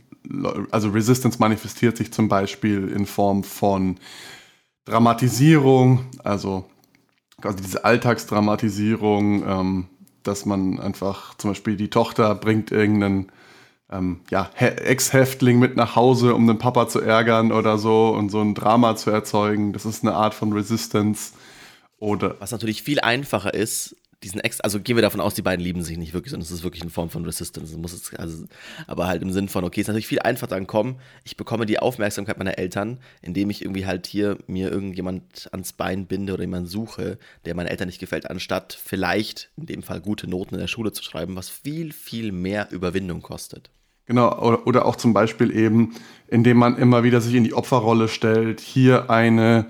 also 0.69 0.89
Resistance 0.89 1.39
manifestiert 1.39 1.97
sich 1.97 2.13
zum 2.13 2.29
Beispiel 2.29 2.87
in 2.89 3.05
Form 3.05 3.43
von 3.43 3.97
Dramatisierung, 4.85 6.05
also 6.23 6.65
quasi 7.41 7.61
diese 7.61 7.83
Alltagsdramatisierung, 7.83 9.43
ähm, 9.47 9.87
dass 10.23 10.45
man 10.45 10.79
einfach 10.79 11.35
zum 11.35 11.51
Beispiel 11.51 11.75
die 11.75 11.89
Tochter 11.89 12.35
bringt 12.35 12.71
irgendeinen 12.71 13.31
ähm, 13.91 14.21
ja, 14.29 14.49
Ex-Häftling 14.57 15.59
mit 15.59 15.75
nach 15.75 15.95
Hause, 15.95 16.33
um 16.33 16.47
den 16.47 16.57
Papa 16.57 16.87
zu 16.87 17.01
ärgern 17.01 17.51
oder 17.51 17.77
so 17.77 18.09
und 18.09 18.29
so 18.29 18.41
ein 18.41 18.55
Drama 18.55 18.95
zu 18.95 19.11
erzeugen. 19.11 19.73
Das 19.73 19.85
ist 19.85 20.03
eine 20.03 20.13
Art 20.13 20.33
von 20.33 20.53
Resistance. 20.53 21.33
Oder 21.97 22.35
Was 22.39 22.51
natürlich 22.51 22.81
viel 22.81 22.99
einfacher 22.99 23.53
ist, 23.53 23.95
diesen 24.23 24.39
Ex, 24.41 24.61
also 24.61 24.79
gehen 24.79 24.95
wir 24.95 25.01
davon 25.01 25.19
aus, 25.19 25.33
die 25.33 25.41
beiden 25.41 25.63
lieben 25.63 25.83
sich 25.83 25.97
nicht 25.97 26.13
wirklich, 26.13 26.31
sondern 26.31 26.45
es 26.45 26.51
ist 26.51 26.63
wirklich 26.63 26.81
eine 26.81 26.91
Form 26.91 27.09
von 27.09 27.25
Resistance. 27.25 27.75
Muss 27.77 27.93
es, 27.93 28.13
also, 28.15 28.45
aber 28.87 29.07
halt 29.07 29.21
im 29.21 29.31
Sinn 29.31 29.49
von, 29.49 29.63
okay, 29.63 29.81
es 29.81 29.85
ist 29.85 29.87
natürlich 29.87 30.07
viel 30.07 30.19
einfacher 30.19 30.47
dann 30.47 30.67
kommen, 30.67 30.97
ich 31.23 31.37
bekomme 31.37 31.65
die 31.65 31.79
Aufmerksamkeit 31.79 32.37
meiner 32.37 32.57
Eltern, 32.57 32.99
indem 33.21 33.49
ich 33.49 33.63
irgendwie 33.63 33.85
halt 33.85 34.05
hier 34.05 34.37
mir 34.47 34.71
irgendjemand 34.71 35.49
ans 35.51 35.73
Bein 35.73 36.05
binde 36.05 36.33
oder 36.33 36.43
jemanden 36.43 36.67
suche, 36.67 37.17
der 37.45 37.55
meinen 37.55 37.67
Eltern 37.67 37.87
nicht 37.87 37.99
gefällt, 37.99 38.29
anstatt 38.29 38.77
vielleicht 38.81 39.49
in 39.57 39.65
dem 39.65 39.83
Fall 39.83 40.01
gute 40.01 40.27
Noten 40.27 40.55
in 40.55 40.61
der 40.61 40.67
Schule 40.67 40.91
zu 40.91 41.03
schreiben, 41.03 41.35
was 41.35 41.49
viel, 41.49 41.91
viel 41.91 42.31
mehr 42.31 42.71
Überwindung 42.71 43.21
kostet. 43.21 43.71
Genau, 44.07 44.57
oder 44.65 44.85
auch 44.85 44.97
zum 44.97 45.13
Beispiel 45.13 45.55
eben, 45.55 45.95
indem 46.27 46.57
man 46.57 46.77
immer 46.77 47.03
wieder 47.03 47.21
sich 47.21 47.33
in 47.33 47.43
die 47.43 47.53
Opferrolle 47.53 48.07
stellt, 48.07 48.59
hier 48.59 49.09
eine 49.09 49.67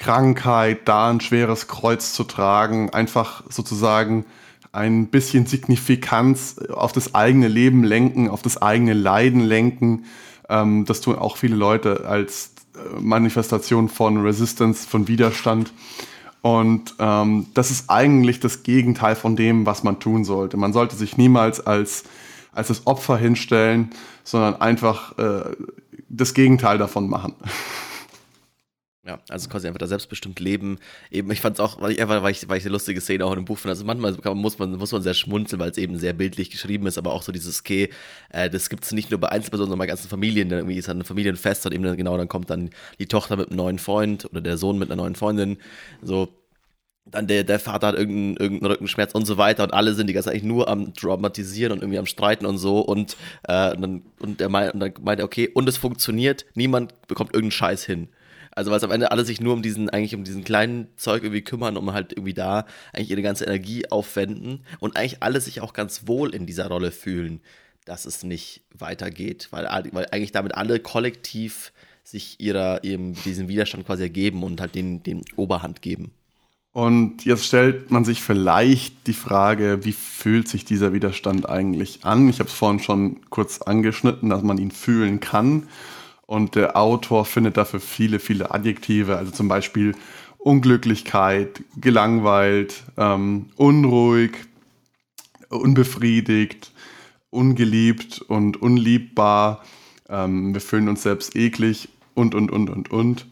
Krankheit, 0.00 0.88
da 0.88 1.10
ein 1.10 1.20
schweres 1.20 1.68
Kreuz 1.68 2.14
zu 2.14 2.24
tragen, 2.24 2.90
einfach 2.90 3.44
sozusagen 3.48 4.24
ein 4.72 5.08
bisschen 5.08 5.46
Signifikanz 5.46 6.56
auf 6.72 6.92
das 6.92 7.14
eigene 7.14 7.48
Leben 7.48 7.84
lenken, 7.84 8.28
auf 8.28 8.42
das 8.42 8.60
eigene 8.60 8.94
Leiden 8.94 9.40
lenken. 9.40 10.06
Ähm, 10.48 10.86
das 10.86 11.02
tun 11.02 11.16
auch 11.16 11.36
viele 11.36 11.54
Leute 11.54 12.06
als 12.06 12.52
äh, 12.74 12.98
Manifestation 12.98 13.88
von 13.88 14.22
Resistance, 14.22 14.88
von 14.88 15.06
Widerstand. 15.06 15.72
Und 16.40 16.94
ähm, 16.98 17.46
das 17.52 17.70
ist 17.70 17.90
eigentlich 17.90 18.40
das 18.40 18.62
Gegenteil 18.62 19.16
von 19.16 19.36
dem, 19.36 19.66
was 19.66 19.82
man 19.82 20.00
tun 20.00 20.24
sollte. 20.24 20.56
Man 20.56 20.72
sollte 20.72 20.96
sich 20.96 21.18
niemals 21.18 21.66
als, 21.66 22.04
als 22.52 22.68
das 22.68 22.86
Opfer 22.86 23.18
hinstellen, 23.18 23.90
sondern 24.24 24.62
einfach 24.62 25.18
äh, 25.18 25.44
das 26.08 26.32
Gegenteil 26.32 26.78
davon 26.78 27.10
machen. 27.10 27.34
Ja, 29.06 29.18
also 29.30 29.48
quasi 29.48 29.66
einfach 29.66 29.78
da 29.78 29.86
selbstbestimmt 29.86 30.40
leben. 30.40 30.78
Eben, 31.10 31.30
ich 31.30 31.40
fand 31.40 31.56
es 31.56 31.60
auch, 31.60 31.80
weil 31.80 31.92
ich 31.92 32.06
weil 32.06 32.30
ich, 32.30 32.46
weil 32.50 32.58
ich 32.58 32.64
eine 32.64 32.72
lustige 32.72 33.00
Szene 33.00 33.24
auch 33.24 33.30
in 33.32 33.36
dem 33.38 33.44
Buch 33.46 33.56
finde. 33.56 33.70
Also 33.70 33.84
manchmal 33.86 34.12
muss 34.34 34.58
man, 34.58 34.72
muss 34.76 34.92
man 34.92 35.00
sehr 35.00 35.14
schmunzeln, 35.14 35.58
weil 35.58 35.70
es 35.70 35.78
eben 35.78 35.96
sehr 35.98 36.12
bildlich 36.12 36.50
geschrieben 36.50 36.86
ist, 36.86 36.98
aber 36.98 37.14
auch 37.14 37.22
so 37.22 37.32
dieses, 37.32 37.60
okay, 37.60 37.88
äh, 38.28 38.50
das 38.50 38.68
gibt 38.68 38.84
es 38.84 38.92
nicht 38.92 39.10
nur 39.10 39.18
bei 39.18 39.30
Einzelpersonen, 39.30 39.70
sondern 39.70 39.78
bei 39.78 39.86
ganzen 39.86 40.08
Familien. 40.10 40.50
Dann 40.50 40.58
irgendwie 40.60 40.76
ist 40.76 40.88
dann 40.88 40.98
ein 40.98 41.04
Familienfest 41.04 41.64
und 41.64 41.72
eben 41.72 41.82
dann, 41.82 41.96
genau, 41.96 42.18
dann 42.18 42.28
kommt 42.28 42.50
dann 42.50 42.68
die 42.98 43.06
Tochter 43.06 43.36
mit 43.36 43.48
einem 43.48 43.56
neuen 43.56 43.78
Freund 43.78 44.26
oder 44.26 44.42
der 44.42 44.58
Sohn 44.58 44.78
mit 44.78 44.90
einer 44.90 45.00
neuen 45.00 45.14
Freundin. 45.14 45.56
So, 46.02 46.28
dann 47.06 47.26
der, 47.26 47.44
der 47.44 47.58
Vater 47.58 47.88
hat 47.88 47.94
irgendeinen, 47.96 48.36
irgendeinen 48.36 48.72
Rückenschmerz 48.72 49.12
und 49.14 49.24
so 49.24 49.38
weiter 49.38 49.64
und 49.64 49.72
alle 49.72 49.94
sind 49.94 50.08
die 50.08 50.12
ganze 50.12 50.30
Zeit 50.30 50.42
nur 50.44 50.68
am 50.68 50.92
dramatisieren 50.92 51.72
und 51.72 51.78
irgendwie 51.78 51.98
am 51.98 52.06
Streiten 52.06 52.44
und 52.44 52.58
so 52.58 52.80
und, 52.80 53.16
äh, 53.44 53.74
und 53.74 53.80
dann, 53.80 54.02
und, 54.20 54.40
der 54.40 54.48
und 54.48 54.80
dann 54.80 54.92
meint 55.00 55.20
er, 55.20 55.24
okay, 55.24 55.48
und 55.48 55.68
es 55.70 55.78
funktioniert, 55.78 56.44
niemand 56.54 56.94
bekommt 57.08 57.30
irgendeinen 57.34 57.52
Scheiß 57.52 57.84
hin. 57.84 58.10
Also 58.60 58.70
weil 58.70 58.76
es 58.76 58.84
am 58.84 58.90
Ende 58.90 59.10
alle 59.10 59.24
sich 59.24 59.40
nur 59.40 59.54
um 59.54 59.62
diesen, 59.62 59.88
eigentlich 59.88 60.14
um 60.14 60.22
diesen 60.22 60.44
kleinen 60.44 60.88
Zeug 60.98 61.22
irgendwie 61.22 61.40
kümmern, 61.40 61.78
um 61.78 61.94
halt 61.94 62.12
irgendwie 62.12 62.34
da 62.34 62.66
eigentlich 62.92 63.10
ihre 63.10 63.22
ganze 63.22 63.46
Energie 63.46 63.90
aufwenden 63.90 64.60
und 64.80 64.98
eigentlich 64.98 65.22
alle 65.22 65.40
sich 65.40 65.62
auch 65.62 65.72
ganz 65.72 66.06
wohl 66.06 66.34
in 66.34 66.44
dieser 66.44 66.68
Rolle 66.68 66.92
fühlen, 66.92 67.40
dass 67.86 68.04
es 68.04 68.22
nicht 68.22 68.60
weitergeht, 68.76 69.48
weil, 69.50 69.64
weil 69.92 70.08
eigentlich 70.10 70.32
damit 70.32 70.56
alle 70.56 70.78
kollektiv 70.78 71.72
sich 72.04 72.38
ihrer, 72.38 72.84
ihrem, 72.84 73.14
diesen 73.24 73.48
Widerstand 73.48 73.86
quasi 73.86 74.02
ergeben 74.02 74.42
und 74.42 74.60
halt 74.60 74.74
den, 74.74 75.02
den 75.02 75.22
Oberhand 75.36 75.80
geben. 75.80 76.10
Und 76.74 77.24
jetzt 77.24 77.46
stellt 77.46 77.90
man 77.90 78.04
sich 78.04 78.20
vielleicht 78.20 79.06
die 79.06 79.14
Frage, 79.14 79.86
wie 79.86 79.92
fühlt 79.92 80.48
sich 80.48 80.66
dieser 80.66 80.92
Widerstand 80.92 81.48
eigentlich 81.48 82.04
an? 82.04 82.28
Ich 82.28 82.40
habe 82.40 82.50
es 82.50 82.54
vorhin 82.54 82.80
schon 82.80 83.22
kurz 83.30 83.62
angeschnitten, 83.62 84.28
dass 84.28 84.42
man 84.42 84.58
ihn 84.58 84.70
fühlen 84.70 85.18
kann. 85.18 85.66
Und 86.30 86.54
der 86.54 86.76
Autor 86.76 87.24
findet 87.24 87.56
dafür 87.56 87.80
viele, 87.80 88.20
viele 88.20 88.52
Adjektive, 88.52 89.16
also 89.16 89.32
zum 89.32 89.48
Beispiel 89.48 89.96
Unglücklichkeit, 90.38 91.64
gelangweilt, 91.80 92.84
ähm, 92.96 93.46
unruhig, 93.56 94.36
unbefriedigt, 95.48 96.70
ungeliebt 97.30 98.20
und 98.20 98.62
unliebbar. 98.62 99.64
Ähm, 100.08 100.54
wir 100.54 100.60
fühlen 100.60 100.88
uns 100.88 101.02
selbst 101.02 101.34
eklig 101.34 101.88
und, 102.14 102.36
und, 102.36 102.52
und, 102.52 102.70
und, 102.70 102.92
und. 102.92 103.26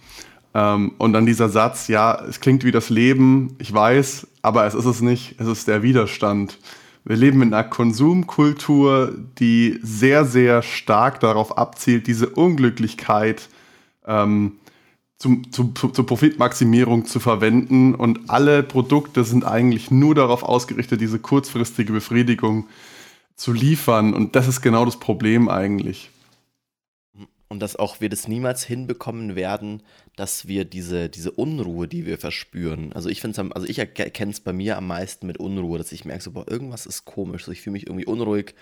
Ähm, 0.55 0.91
und 0.99 1.13
dann 1.13 1.25
dieser 1.25 1.49
Satz, 1.49 1.87
ja, 1.87 2.21
es 2.29 2.41
klingt 2.41 2.65
wie 2.65 2.73
das 2.73 2.91
Leben, 2.91 3.55
ich 3.61 3.73
weiß, 3.73 4.27
aber 4.43 4.67
es 4.67 4.75
ist 4.75 4.87
es 4.87 5.01
nicht, 5.03 5.37
es 5.39 5.47
ist 5.47 5.69
der 5.69 5.85
Widerstand. 5.85 6.59
Wir 7.09 7.17
leben 7.17 7.41
in 7.41 7.55
einer 7.55 7.65
Konsumkultur, 7.65 9.15
die 9.39 9.79
sehr, 9.83 10.27
sehr 10.27 10.61
stark 10.61 11.21
darauf 11.21 11.57
abzielt, 11.57 12.07
diese 12.07 12.29
Unglücklichkeit 12.29 13.49
ähm, 14.07 14.59
zum, 15.17 15.51
zum, 15.51 15.75
zur 15.75 16.05
Profitmaximierung 16.05 17.07
zu 17.07 17.19
verwenden. 17.19 17.95
Und 17.95 18.29
alle 18.29 18.63
Produkte 18.63 19.25
sind 19.25 19.47
eigentlich 19.47 19.91
nur 19.91 20.15
darauf 20.15 20.43
ausgerichtet, 20.43 21.01
diese 21.01 21.19
kurzfristige 21.19 21.95
Befriedigung 21.95 22.67
zu 23.37 23.55
liefern. 23.55 24.13
Und 24.13 24.37
das 24.37 24.47
ist 24.47 24.61
genau 24.61 24.85
das 24.85 25.01
Problem 25.01 25.49
eigentlich 25.49 26.11
und 27.49 27.61
dass 27.61 27.77
auch 27.77 28.01
wir 28.01 28.09
das 28.09 28.29
niemals 28.29 28.65
hinbekommen 28.65 29.35
werden, 29.35 29.83
dass 30.17 30.49
wir 30.49 30.65
diese, 30.65 31.09
diese 31.09 31.31
Unruhe, 31.31 31.89
die 31.89 32.07
wir 32.07 32.19
verspüren, 32.19 32.93
also 32.93 33.09
ich 33.09 33.21
finde 33.21 33.55
also 33.55 33.67
ich 33.67 33.79
erkenne 33.79 34.33
es 34.33 34.41
bei 34.41 34.53
mir 34.53 34.77
am 34.77 34.87
meisten 34.87 35.27
mit 35.27 35.39
Unruhe, 35.39 35.79
dass 35.79 35.93
ich 35.93 36.05
merke 36.05 36.23
so, 36.23 36.33
boah, 36.33 36.49
irgendwas 36.51 36.87
ist 36.87 37.05
komisch, 37.05 37.45
so 37.45 37.53
ich 37.53 37.63
fühle 37.63 37.73
mich 37.73 37.87
irgendwie 37.87 38.07
unruhig, 38.07 38.55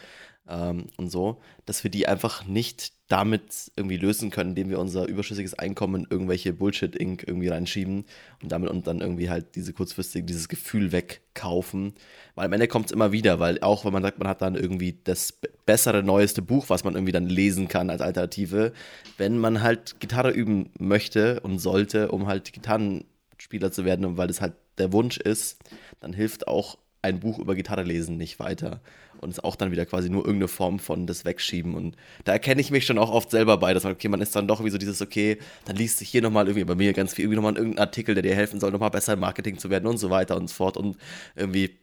ähm, 0.48 0.86
und 0.96 1.10
so, 1.10 1.40
dass 1.64 1.82
wir 1.84 1.90
die 1.90 2.06
einfach 2.06 2.46
nicht 2.46 2.92
damit 3.08 3.70
irgendwie 3.76 3.96
lösen 3.96 4.30
können, 4.30 4.50
indem 4.50 4.68
wir 4.68 4.80
unser 4.80 5.06
überschüssiges 5.06 5.54
Einkommen 5.54 6.02
in 6.02 6.10
irgendwelche 6.10 6.52
Bullshit-Ink 6.52 7.24
irgendwie 7.26 7.48
reinschieben 7.48 8.04
und 8.42 8.50
damit 8.50 8.70
und 8.70 8.86
dann 8.86 9.00
irgendwie 9.00 9.30
halt 9.30 9.54
diese 9.54 9.72
kurzfristig 9.72 10.26
dieses 10.26 10.48
Gefühl 10.48 10.90
wegkaufen. 10.90 11.94
Weil 12.34 12.46
am 12.46 12.52
Ende 12.52 12.66
kommt 12.68 12.86
es 12.86 12.92
immer 12.92 13.12
wieder, 13.12 13.38
weil 13.38 13.60
auch 13.60 13.84
wenn 13.84 13.92
man 13.92 14.02
sagt, 14.02 14.18
man 14.18 14.28
hat 14.28 14.42
dann 14.42 14.56
irgendwie 14.56 14.98
das 15.04 15.38
bessere, 15.66 16.02
neueste 16.02 16.42
Buch, 16.42 16.68
was 16.68 16.82
man 16.82 16.94
irgendwie 16.94 17.12
dann 17.12 17.28
lesen 17.28 17.68
kann 17.68 17.90
als 17.90 18.00
Alternative, 18.00 18.72
wenn 19.18 19.38
man 19.38 19.62
halt 19.62 20.00
Gitarre 20.00 20.30
üben 20.30 20.70
möchte 20.78 21.40
und 21.40 21.60
sollte, 21.60 22.10
um 22.10 22.26
halt 22.26 22.52
Gitarrenspieler 22.52 23.70
zu 23.70 23.84
werden, 23.84 24.16
weil 24.16 24.28
das 24.28 24.40
halt 24.40 24.54
der 24.78 24.92
Wunsch 24.92 25.16
ist, 25.16 25.58
dann 26.00 26.12
hilft 26.12 26.48
auch 26.48 26.76
ein 27.06 27.20
Buch 27.20 27.38
über 27.38 27.54
Gitarre 27.54 27.82
lesen 27.82 28.16
nicht 28.16 28.38
weiter 28.38 28.80
und 29.20 29.30
ist 29.30 29.44
auch 29.44 29.56
dann 29.56 29.70
wieder 29.70 29.86
quasi 29.86 30.10
nur 30.10 30.22
irgendeine 30.25 30.48
Form 30.48 30.78
von 30.78 31.06
das 31.06 31.25
Wegschieben. 31.25 31.75
Und 31.75 31.96
da 32.25 32.32
erkenne 32.32 32.60
ich 32.60 32.70
mich 32.70 32.84
schon 32.84 32.98
auch 32.98 33.10
oft 33.10 33.30
selber 33.30 33.56
bei, 33.56 33.72
dass 33.72 33.84
man, 33.84 33.92
okay, 33.92 34.08
man 34.08 34.20
ist 34.20 34.36
dann 34.36 34.48
doch 34.48 34.64
wie 34.64 34.70
so 34.70 34.78
dieses, 34.78 35.00
okay, 35.00 35.38
dann 35.64 35.76
liest 35.76 35.98
sich 35.98 36.08
hier 36.08 36.22
nochmal 36.22 36.46
irgendwie 36.46 36.64
bei 36.64 36.75
mir 36.75 36.92
ganz 36.92 37.14
viel, 37.14 37.25
irgendwie 37.25 37.36
nochmal 37.36 37.56
irgendein 37.56 37.80
Artikel, 37.80 38.14
der 38.14 38.22
dir 38.22 38.34
helfen 38.34 38.60
soll, 38.60 38.72
nochmal 38.72 38.90
besser 38.90 39.14
im 39.14 39.20
Marketing 39.20 39.58
zu 39.58 39.70
werden 39.70 39.86
und 39.86 39.98
so 39.98 40.10
weiter 40.10 40.36
und 40.36 40.48
so 40.48 40.54
fort. 40.54 40.76
Und 40.76 40.96
irgendwie 41.34 41.76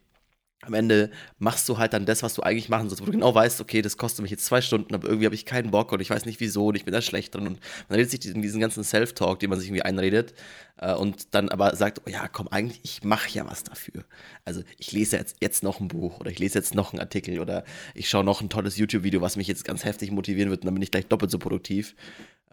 am 0.66 0.74
Ende 0.74 1.12
machst 1.40 1.68
du 1.70 1.78
halt 1.78 1.94
dann 1.94 2.06
das, 2.06 2.24
was 2.24 2.34
du 2.34 2.44
eigentlich 2.44 2.70
machen 2.70 2.90
sollst, 2.90 3.02
wo 3.02 3.06
du 3.06 3.12
genau 3.12 3.34
weißt, 3.34 3.62
okay, 3.62 3.82
das 3.82 3.98
kostet 3.98 4.22
mich 4.22 4.32
jetzt 4.32 4.46
zwei 4.46 4.62
Stunden, 4.62 4.94
aber 4.94 5.08
irgendwie 5.08 5.26
habe 5.26 5.36
ich 5.36 5.46
keinen 5.46 5.72
Bock 5.72 5.92
und 5.92 6.00
ich 6.02 6.10
weiß 6.10 6.26
nicht 6.26 6.40
wieso 6.40 6.68
und 6.68 6.76
ich 6.76 6.86
bin 6.86 6.94
da 6.94 7.02
schlecht 7.02 7.36
drin. 7.36 7.48
Und 7.48 7.60
man 7.90 7.98
redet 7.98 8.12
sich 8.12 8.26
in 8.26 8.42
diesen 8.42 8.62
ganzen 8.62 8.84
Self-Talk, 8.84 9.40
den 9.40 9.50
man 9.50 9.60
sich 9.60 9.70
irgendwie 9.70 9.84
einredet 9.84 10.34
äh, 10.78 10.94
und 10.94 11.34
dann 11.34 11.50
aber 11.50 11.76
sagt, 11.76 12.02
oh 12.06 12.10
ja, 12.10 12.28
komm, 12.28 12.48
eigentlich, 12.48 12.80
ich 12.84 13.04
mache 13.04 13.30
ja 13.32 13.46
was 13.50 13.64
dafür. 13.64 14.06
Also 14.46 14.64
ich 14.78 14.92
lese 14.92 15.18
jetzt, 15.18 15.38
jetzt 15.42 15.64
noch 15.64 15.80
ein 15.80 15.88
Buch 15.88 16.20
oder 16.20 16.32
ich 16.32 16.40
lese 16.40 16.60
jetzt 16.60 16.76
noch 16.76 16.94
einen 16.94 17.00
Artikel 17.00 17.40
oder 17.40 17.64
ich 17.94 18.10
schaue 18.10 18.24
noch 18.24 18.42
ein 18.42 18.50
tolles 18.50 18.78
YouTube-Video, 18.78 19.22
was 19.22 19.36
mich 19.36 19.48
jetzt 19.48 19.66
ganz 19.66 19.86
heftig 19.86 20.12
motivieren 20.12 20.50
wird 20.50 20.62
und 20.62 20.66
dann 20.66 20.74
bin 20.74 20.84
ich 20.84 20.92
gleich 20.92 21.08
doppelt 21.08 21.32
so 21.32 21.40
produktiv. 21.40 21.96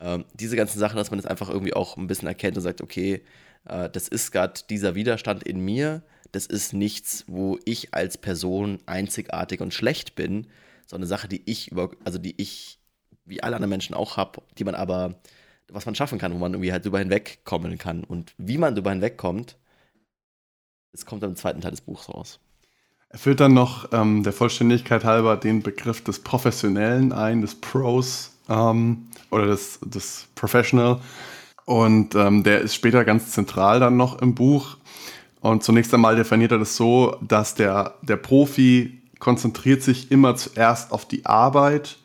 Ähm, 0.01 0.25
diese 0.35 0.57
ganzen 0.57 0.79
Sachen, 0.79 0.97
dass 0.97 1.11
man 1.11 1.19
das 1.19 1.27
einfach 1.27 1.51
irgendwie 1.51 1.75
auch 1.75 1.97
ein 1.97 2.07
bisschen 2.07 2.29
erkennt 2.29 2.57
und 2.57 2.63
sagt, 2.63 2.81
okay, 2.81 3.23
äh, 3.67 3.91
das 3.91 4.09
ist 4.09 4.33
gerade 4.33 4.61
dieser 4.69 4.95
Widerstand 4.95 5.43
in 5.43 5.61
mir, 5.61 6.03
das 6.33 6.47
ist 6.47 6.73
nichts, 6.73 7.25
wo 7.27 7.59
ich 7.65 7.95
als 7.95 8.19
Person 8.19 8.79
einzigartig 8.87 9.61
und 9.61 9.75
schlecht 9.75 10.15
bin, 10.15 10.47
sondern 10.87 11.05
eine 11.05 11.09
Sache, 11.09 11.29
die 11.29 11.43
ich 11.47 11.71
über, 11.71 11.91
also 12.05 12.19
die 12.19 12.35
ich, 12.41 12.79
wie 13.25 13.43
alle 13.43 13.57
anderen 13.57 13.71
Menschen 13.71 13.95
auch 13.95 14.17
habe, 14.17 14.43
die 14.59 14.65
man 14.65 14.75
aber, 14.75 15.21
was 15.69 15.87
man 15.87 15.95
schaffen 15.95 16.19
kann, 16.19 16.33
wo 16.33 16.39
man 16.39 16.53
irgendwie 16.53 16.73
halt 16.73 16.85
drüber 16.85 16.99
hinwegkommen 16.99 17.79
kann. 17.79 18.05
Und 18.05 18.33
wie 18.39 18.59
man 18.59 18.75
drüber 18.75 18.91
hinwegkommt, 18.91 19.57
das 20.93 21.07
kommt 21.07 21.23
dann 21.23 21.31
im 21.31 21.37
zweiten 21.37 21.61
Teil 21.61 21.71
des 21.71 21.81
Buchs 21.81 22.09
raus. 22.09 22.41
Er 23.09 23.19
führt 23.19 23.41
dann 23.41 23.55
noch 23.55 23.93
ähm, 23.93 24.23
der 24.23 24.33
Vollständigkeit 24.33 25.05
halber 25.05 25.37
den 25.37 25.63
Begriff 25.63 26.03
des 26.03 26.21
Professionellen 26.21 27.13
ein, 27.13 27.41
des 27.41 27.57
Pros 27.57 28.37
ähm, 28.49 29.09
oder 29.31 29.47
des, 29.47 29.81
des 29.85 30.29
Professional. 30.37 31.01
Und 31.65 32.15
ähm, 32.15 32.45
der 32.45 32.61
ist 32.61 32.75
später 32.75 33.05
ganz 33.05 33.33
zentral 33.33 33.81
dann 33.81 33.97
noch 33.97 34.21
im 34.23 34.35
Buch. 34.35 34.77
Und 35.41 35.63
zunächst 35.65 35.93
einmal 35.95 36.17
definiert 36.17 36.53
er 36.53 36.59
das 36.59 36.77
so, 36.77 37.17
dass 37.27 37.55
der, 37.55 37.95
der 38.03 38.17
Profi 38.17 39.01
konzentriert 39.19 39.83
sich 39.83 40.11
immer 40.11 40.37
zuerst 40.37 40.93
auf 40.93 41.07
die 41.07 41.27
Arbeit 41.27 41.99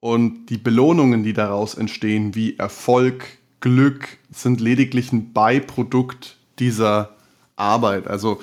und 0.00 0.46
die 0.46 0.58
Belohnungen, 0.58 1.22
die 1.22 1.32
daraus 1.32 1.74
entstehen, 1.74 2.34
wie 2.34 2.58
Erfolg, 2.58 3.24
Glück, 3.60 4.18
sind 4.32 4.60
lediglich 4.60 5.12
ein 5.12 5.32
Beiprodukt 5.32 6.36
dieser 6.58 7.10
Arbeit. 7.56 8.06
Also 8.08 8.40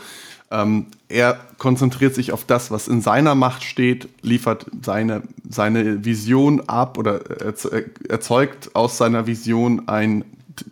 ähm, 0.51 0.88
er 1.10 1.39
konzentriert 1.58 2.13
sich 2.15 2.32
auf 2.32 2.46
das, 2.46 2.70
was 2.70 2.88
in 2.88 3.01
seiner 3.01 3.34
Macht 3.34 3.63
steht, 3.63 4.08
liefert 4.22 4.67
seine, 4.82 5.24
seine 5.50 6.06
Vision 6.06 6.62
ab 6.67 6.98
oder 6.98 7.22
erzeugt 8.08 8.75
aus 8.75 8.98
seiner 8.98 9.25
Vision 9.25 9.88
ein 9.88 10.24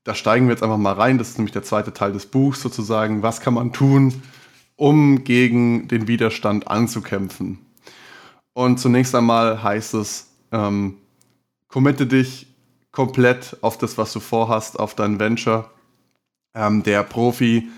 da 0.04 0.14
steigen 0.14 0.46
wir 0.46 0.52
jetzt 0.52 0.62
einfach 0.62 0.78
mal 0.78 0.92
rein. 0.92 1.18
Das 1.18 1.30
ist 1.30 1.38
nämlich 1.38 1.52
der 1.52 1.64
zweite 1.64 1.92
Teil 1.92 2.12
des 2.12 2.26
Buchs 2.26 2.62
sozusagen. 2.62 3.24
Was 3.24 3.40
kann 3.40 3.54
man 3.54 3.72
tun, 3.72 4.22
um 4.76 5.24
gegen 5.24 5.88
den 5.88 6.06
Widerstand 6.06 6.68
anzukämpfen? 6.68 7.58
Und 8.52 8.78
zunächst 8.78 9.12
einmal 9.16 9.64
heißt 9.64 9.94
es, 9.94 10.28
ähm, 10.52 10.98
committe 11.68 12.06
dich 12.06 12.46
komplett 12.92 13.56
auf 13.60 13.78
das, 13.78 13.98
was 13.98 14.12
du 14.12 14.20
vorhast, 14.20 14.78
auf 14.78 14.94
dein 14.94 15.18
Venture. 15.18 15.70
Ähm, 16.54 16.82
der 16.82 17.02
Profi 17.02 17.68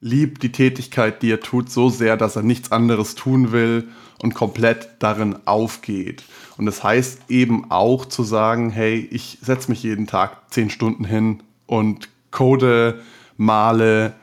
liebt 0.00 0.42
die 0.42 0.52
Tätigkeit, 0.52 1.22
die 1.22 1.30
er 1.30 1.40
tut, 1.40 1.70
so 1.70 1.88
sehr, 1.88 2.16
dass 2.16 2.36
er 2.36 2.42
nichts 2.42 2.72
anderes 2.72 3.14
tun 3.14 3.52
will 3.52 3.88
und 4.22 4.34
komplett 4.34 4.90
darin 4.98 5.36
aufgeht. 5.46 6.24
Und 6.58 6.66
das 6.66 6.82
heißt 6.82 7.22
eben 7.28 7.70
auch 7.70 8.04
zu 8.06 8.22
sagen, 8.22 8.70
hey, 8.70 9.08
ich 9.10 9.38
setze 9.40 9.70
mich 9.70 9.82
jeden 9.82 10.06
Tag 10.06 10.52
zehn 10.52 10.70
Stunden 10.70 11.04
hin 11.04 11.42
und 11.66 12.08
code, 12.30 13.02
male, 13.36 14.14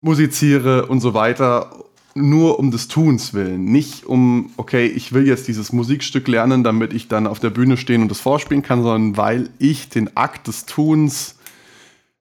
musiziere 0.00 0.86
und 0.86 1.00
so 1.00 1.14
weiter, 1.14 1.84
nur 2.14 2.58
um 2.58 2.70
des 2.70 2.88
Tuns 2.88 3.34
willen. 3.34 3.64
Nicht 3.64 4.04
um, 4.06 4.52
okay, 4.56 4.86
ich 4.86 5.12
will 5.12 5.26
jetzt 5.26 5.48
dieses 5.48 5.72
Musikstück 5.72 6.28
lernen, 6.28 6.64
damit 6.64 6.92
ich 6.92 7.08
dann 7.08 7.26
auf 7.26 7.40
der 7.40 7.50
Bühne 7.50 7.76
stehen 7.76 8.02
und 8.02 8.08
das 8.08 8.20
vorspielen 8.20 8.62
kann, 8.62 8.82
sondern 8.82 9.16
weil 9.16 9.50
ich 9.58 9.88
den 9.88 10.16
Akt 10.16 10.46
des 10.48 10.66
Tuns, 10.66 11.36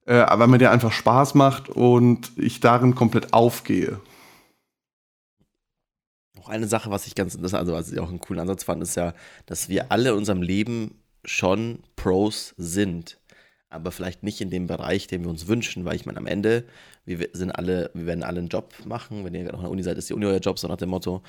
äh, 0.06 0.26
weil 0.30 0.48
mir 0.48 0.58
der 0.58 0.72
einfach 0.72 0.92
Spaß 0.92 1.36
macht 1.36 1.70
und 1.70 2.32
ich 2.36 2.60
darin 2.60 2.96
komplett 2.96 3.34
aufgehe. 3.34 4.00
Noch 6.36 6.50
eine 6.50 6.68
Sache, 6.68 6.90
was 6.90 7.06
ich 7.06 7.16
ganz 7.16 7.36
interessant, 7.36 7.62
also 7.62 7.74
was 7.74 7.92
ich 7.92 8.00
auch 8.00 8.10
einen 8.10 8.20
coolen 8.20 8.42
Ansatz 8.42 8.64
fand, 8.64 8.82
ist 8.82 8.96
ja, 8.96 9.14
dass 9.46 9.70
wir 9.70 9.92
alle 9.92 10.10
in 10.10 10.16
unserem 10.16 10.42
Leben 10.42 10.96
schon 11.24 11.80
Pros 11.96 12.56
sind 12.58 13.21
aber 13.72 13.92
vielleicht 13.92 14.24
nicht 14.24 14.42
in 14.42 14.50
dem 14.50 14.68
Bereich, 14.68 15.08
den 15.08 15.24
wir 15.24 15.30
uns 15.30 15.48
wünschen, 15.48 15.86
weil 15.86 15.96
ich 15.96 16.06
meine, 16.06 16.18
am 16.18 16.28
Ende, 16.28 16.66
wir 17.06 17.30
sind 17.34 17.52
alle, 17.52 17.90
wir 17.94 18.06
werden 18.06 18.24
alle 18.24 18.40
einen 18.40 18.50
Job 18.50 18.74
machen, 18.86 19.24
wenn 19.26 19.34
ihr 19.34 19.46
noch 19.46 19.60
an 19.60 19.62
der 19.62 19.72
Uni 19.72 19.84
seid, 19.84 19.98
ist 19.98 20.10
die 20.10 20.14
Uni 20.14 20.26
euer 20.26 20.40
Job, 20.40 20.60
so 20.60 20.68
nach 20.68 20.78
dem 20.78 20.90
Motto. 20.90 21.22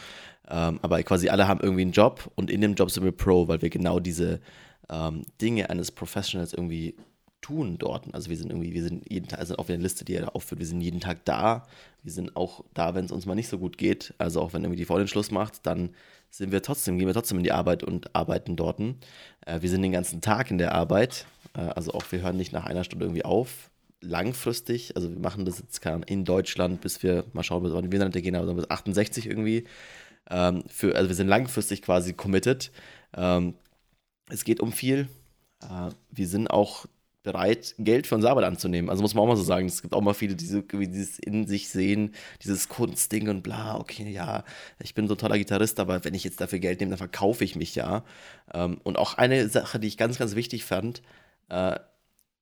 Ähm, 0.51 0.79
aber 0.83 1.03
quasi 1.03 1.29
alle 1.29 1.49
haben 1.49 1.61
irgendwie 1.61 1.83
einen 1.83 1.93
Job 1.93 2.31
und 2.35 2.51
in 2.51 2.61
dem 2.61 2.75
Job 2.75 2.91
sind 2.91 3.05
wir 3.05 3.13
Pro, 3.13 3.49
weil 3.49 3.63
wir 3.63 3.71
genau 3.71 4.01
diese 4.01 4.41
ähm, 4.91 5.25
Dinge 5.41 5.71
eines 5.71 5.91
Professionals 5.91 6.53
irgendwie 6.53 6.97
tun 7.41 7.77
dort. 7.79 8.13
Also 8.15 8.31
wir 8.31 8.37
sind 8.37 8.51
irgendwie, 8.51 8.73
wir 8.73 8.83
sind 8.83 9.11
jeden 9.11 9.29
Tag, 9.29 9.41
also 9.41 9.57
auf 9.57 9.67
der 9.67 9.77
Liste, 9.77 10.05
die 10.05 10.15
er 10.15 10.35
aufführt, 10.35 10.61
wir 10.61 10.67
sind 10.67 10.81
jeden 10.81 11.01
Tag 11.01 11.25
da. 11.25 11.67
Wir 12.03 12.13
sind 12.13 12.37
auch 12.37 12.65
da, 12.73 12.95
wenn 12.95 13.05
es 13.05 13.13
uns 13.13 13.27
mal 13.27 13.35
nicht 13.35 13.49
so 13.49 13.59
gut 13.59 13.79
geht. 13.79 14.15
Also 14.19 14.41
auch 14.41 14.53
wenn 14.53 14.63
irgendwie 14.63 14.79
die 14.79 14.85
Freundin 14.85 15.09
Schluss 15.09 15.31
macht, 15.31 15.67
dann 15.67 15.91
sind 16.31 16.53
wir 16.53 16.63
trotzdem, 16.63 16.99
gehen 16.99 17.07
wir 17.07 17.15
trotzdem 17.15 17.39
in 17.39 17.45
die 17.45 17.53
Arbeit 17.53 17.83
und 17.83 18.15
arbeiten 18.15 18.57
dort. 18.57 18.81
Äh, 18.81 19.61
wir 19.61 19.69
sind 19.69 19.83
den 19.83 19.93
ganzen 19.93 20.21
Tag 20.21 20.51
in 20.51 20.59
der 20.59 20.73
Arbeit. 20.73 21.27
Äh, 21.55 21.61
also 21.61 21.93
auch 21.93 22.05
wir 22.11 22.23
hören 22.23 22.37
nicht 22.37 22.53
nach 22.53 22.67
einer 22.67 22.85
Stunde 22.85 23.07
irgendwie 23.07 23.25
auf. 23.25 23.71
Langfristig, 24.01 24.97
also 24.97 25.11
wir 25.11 25.21
machen 25.21 25.45
das 25.45 25.61
jetzt 25.61 25.85
in 26.07 26.25
Deutschland, 26.25 26.81
bis 26.81 27.03
wir 27.03 27.25
mal 27.33 27.45
schauen, 27.45 27.63
bis 27.63 27.73
wann 27.73 27.93
wir 27.93 27.99
dann 28.01 28.11
gehen, 28.11 28.35
aber 28.35 28.55
bis 28.55 28.69
68 28.69 29.27
irgendwie. 29.27 29.65
Ähm, 30.29 30.65
für, 30.69 30.97
also 30.97 31.09
wir 31.09 31.17
sind 31.17 31.29
langfristig 31.29 31.83
quasi 31.83 32.13
committed. 32.13 32.73
Ähm, 33.17 33.55
es 34.29 34.45
geht 34.45 34.61
um 34.61 34.73
viel. 34.73 35.09
Äh, 35.63 35.91
wir 36.11 36.27
sind 36.27 36.49
auch 36.49 36.87
bereit, 37.23 37.75
Geld 37.79 38.07
für 38.07 38.17
unsere 38.17 38.33
Arbeit 38.33 38.45
anzunehmen. 38.45 38.91
Also 38.91 39.03
muss 39.03 39.15
man 39.15 39.23
auch 39.23 39.29
mal 39.29 39.37
so 39.37 39.45
sagen, 39.45 39.67
es 39.67 39.83
gibt 39.83 39.95
auch 39.95 40.01
mal 40.01 40.15
viele, 40.15 40.35
die 40.35 40.47
so, 40.47 40.61
dieses 40.61 41.19
in 41.19 41.47
sich 41.47 41.69
sehen, 41.69 42.15
dieses 42.43 42.69
Kunstding 42.69 43.29
und 43.29 43.43
bla, 43.43 43.79
okay, 43.79 44.11
ja, 44.11 44.45
ich 44.83 44.95
bin 44.95 45.07
so 45.07 45.15
ein 45.15 45.19
toller 45.19 45.39
Gitarrist, 45.39 45.79
aber 45.79 46.05
wenn 46.05 46.15
ich 46.15 46.25
jetzt 46.25 46.41
dafür 46.41 46.59
Geld 46.59 46.81
nehme, 46.81 46.91
dann 46.91 46.99
verkaufe 46.99 47.45
ich 47.45 47.55
mich 47.55 47.75
ja. 47.75 48.05
Ähm, 48.53 48.81
und 48.83 48.99
auch 48.99 49.15
eine 49.15 49.49
Sache, 49.49 49.79
die 49.79 49.89
ich 49.89 49.97
ganz, 49.97 50.19
ganz 50.19 50.35
wichtig 50.35 50.65
fand, 50.65 51.03
äh, 51.53 51.79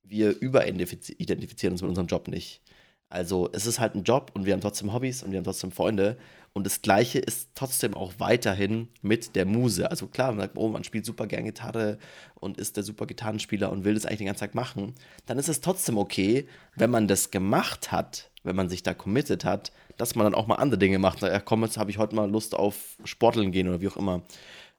wir 0.05 0.41
überidentifizieren 0.41 1.73
uns 1.73 1.83
mit 1.83 1.89
unserem 1.89 2.07
Job 2.07 2.29
nicht. 2.29 2.63
Also 3.09 3.49
es 3.53 3.67
ist 3.67 3.81
halt 3.81 3.97
ein 3.97 4.05
Job 4.05 4.31
und 4.35 4.47
wir 4.47 4.53
haben 4.53 4.61
trotzdem 4.61 4.93
Hobbys 4.93 5.23
und 5.23 5.33
wir 5.33 5.39
haben 5.39 5.45
trotzdem 5.45 5.73
Freunde. 5.73 6.17
Und 6.53 6.65
das 6.65 6.81
Gleiche 6.81 7.19
ist 7.19 7.51
trotzdem 7.55 7.95
auch 7.95 8.15
weiterhin 8.19 8.89
mit 9.03 9.35
der 9.35 9.47
Muse. 9.47 9.91
Also 9.91 10.07
klar, 10.07 10.31
man 10.31 10.41
sagt, 10.41 10.57
oh, 10.57 10.69
man 10.69 10.85
spielt 10.85 11.07
super 11.07 11.27
gern 11.27 11.45
Gitarre 11.45 11.99
und 12.35 12.59
ist 12.59 12.77
der 12.77 12.85
super 12.85 13.07
Gitarrenspieler 13.07 13.71
und 13.71 13.85
will 13.85 13.95
das 13.95 14.07
eigentlich 14.07 14.19
den 14.19 14.27
ganzen 14.27 14.41
Tag 14.41 14.55
machen. 14.55 14.95
Dann 15.27 15.39
ist 15.39 15.49
es 15.49 15.61
trotzdem 15.61 15.99
okay, 15.99 16.47
wenn 16.77 16.91
man 16.91 17.09
das 17.09 17.31
gemacht 17.33 17.93
hat, 17.93 18.31
wenn 18.45 18.57
man 18.57 18.69
sich 18.69 18.83
da 18.83 18.95
committed 18.95 19.45
hat, 19.45 19.73
dass 19.97 20.15
man 20.15 20.25
dann 20.25 20.35
auch 20.35 20.47
mal 20.47 20.57
andere 20.57 20.79
Dinge 20.79 20.99
macht. 20.99 21.23
Ja, 21.23 21.41
komm, 21.41 21.63
jetzt 21.63 21.79
habe 21.79 21.91
ich 21.91 21.99
heute 21.99 22.15
mal 22.15 22.31
Lust 22.31 22.55
auf 22.55 22.97
Sporteln 23.05 23.51
gehen 23.51 23.69
oder 23.69 23.81
wie 23.81 23.89
auch 23.89 23.97
immer. 23.97 24.23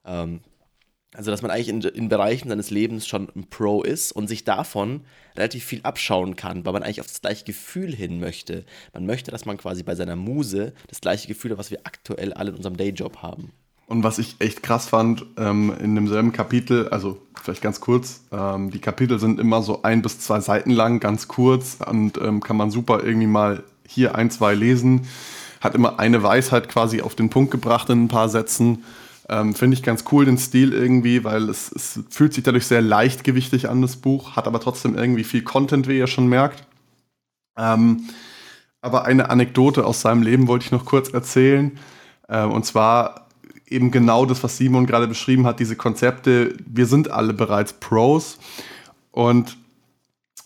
Ähm, 0.05 0.41
also, 1.13 1.29
dass 1.29 1.41
man 1.41 1.51
eigentlich 1.51 1.67
in, 1.67 1.81
in, 1.81 2.09
Bereichen 2.09 2.47
seines 2.47 2.69
Lebens 2.69 3.05
schon 3.05 3.27
ein 3.35 3.49
Pro 3.49 3.83
ist 3.83 4.13
und 4.13 4.27
sich 4.27 4.45
davon 4.45 5.01
relativ 5.35 5.65
viel 5.65 5.81
abschauen 5.83 6.37
kann, 6.37 6.65
weil 6.65 6.71
man 6.71 6.83
eigentlich 6.83 7.01
auf 7.01 7.07
das 7.07 7.21
gleiche 7.21 7.43
Gefühl 7.43 7.93
hin 7.93 8.19
möchte. 8.19 8.65
Man 8.93 9.05
möchte, 9.05 9.29
dass 9.29 9.45
man 9.45 9.57
quasi 9.57 9.83
bei 9.83 9.95
seiner 9.95 10.15
Muse 10.15 10.73
das 10.87 11.01
gleiche 11.01 11.27
Gefühl 11.27 11.51
hat, 11.51 11.57
was 11.57 11.71
wir 11.71 11.81
aktuell 11.83 12.33
alle 12.33 12.51
in 12.51 12.55
unserem 12.55 12.77
Dayjob 12.77 13.17
haben. 13.17 13.51
Und 13.87 14.05
was 14.05 14.19
ich 14.19 14.37
echt 14.39 14.63
krass 14.63 14.87
fand, 14.87 15.25
ähm, 15.35 15.73
in 15.81 15.95
demselben 15.95 16.31
Kapitel, 16.31 16.87
also 16.87 17.21
vielleicht 17.43 17.61
ganz 17.61 17.81
kurz, 17.81 18.21
ähm, 18.31 18.71
die 18.71 18.79
Kapitel 18.79 19.19
sind 19.19 19.37
immer 19.37 19.61
so 19.63 19.81
ein 19.81 20.01
bis 20.01 20.21
zwei 20.21 20.39
Seiten 20.39 20.71
lang, 20.71 21.01
ganz 21.01 21.27
kurz 21.27 21.79
und 21.85 22.17
ähm, 22.19 22.39
kann 22.39 22.55
man 22.55 22.71
super 22.71 23.03
irgendwie 23.03 23.27
mal 23.27 23.63
hier 23.85 24.15
ein, 24.15 24.31
zwei 24.31 24.53
lesen. 24.53 25.07
Hat 25.59 25.75
immer 25.75 25.99
eine 25.99 26.23
Weisheit 26.23 26.69
quasi 26.69 27.01
auf 27.01 27.15
den 27.15 27.29
Punkt 27.29 27.51
gebracht 27.51 27.89
in 27.89 28.05
ein 28.05 28.07
paar 28.07 28.29
Sätzen. 28.29 28.85
Ähm, 29.29 29.53
Finde 29.53 29.75
ich 29.75 29.83
ganz 29.83 30.05
cool, 30.11 30.25
den 30.25 30.37
Stil 30.37 30.73
irgendwie, 30.73 31.23
weil 31.23 31.49
es, 31.49 31.71
es 31.71 31.99
fühlt 32.09 32.33
sich 32.33 32.43
dadurch 32.43 32.65
sehr 32.67 32.81
leichtgewichtig 32.81 33.69
an, 33.69 33.81
das 33.81 33.97
Buch, 33.97 34.35
hat 34.35 34.47
aber 34.47 34.59
trotzdem 34.59 34.95
irgendwie 34.95 35.23
viel 35.23 35.43
Content, 35.43 35.87
wie 35.87 35.97
ihr 35.97 36.07
schon 36.07 36.27
merkt. 36.27 36.65
Ähm, 37.57 38.09
aber 38.81 39.05
eine 39.05 39.29
Anekdote 39.29 39.85
aus 39.85 40.01
seinem 40.01 40.23
Leben 40.23 40.47
wollte 40.47 40.65
ich 40.65 40.71
noch 40.71 40.85
kurz 40.85 41.09
erzählen. 41.09 41.77
Ähm, 42.29 42.51
und 42.51 42.65
zwar 42.65 43.27
eben 43.67 43.91
genau 43.91 44.25
das, 44.25 44.43
was 44.43 44.57
Simon 44.57 44.85
gerade 44.85 45.07
beschrieben 45.07 45.45
hat, 45.45 45.59
diese 45.59 45.75
Konzepte. 45.75 46.55
Wir 46.65 46.85
sind 46.87 47.11
alle 47.11 47.33
bereits 47.33 47.73
Pros. 47.73 48.37
Und 49.11 49.57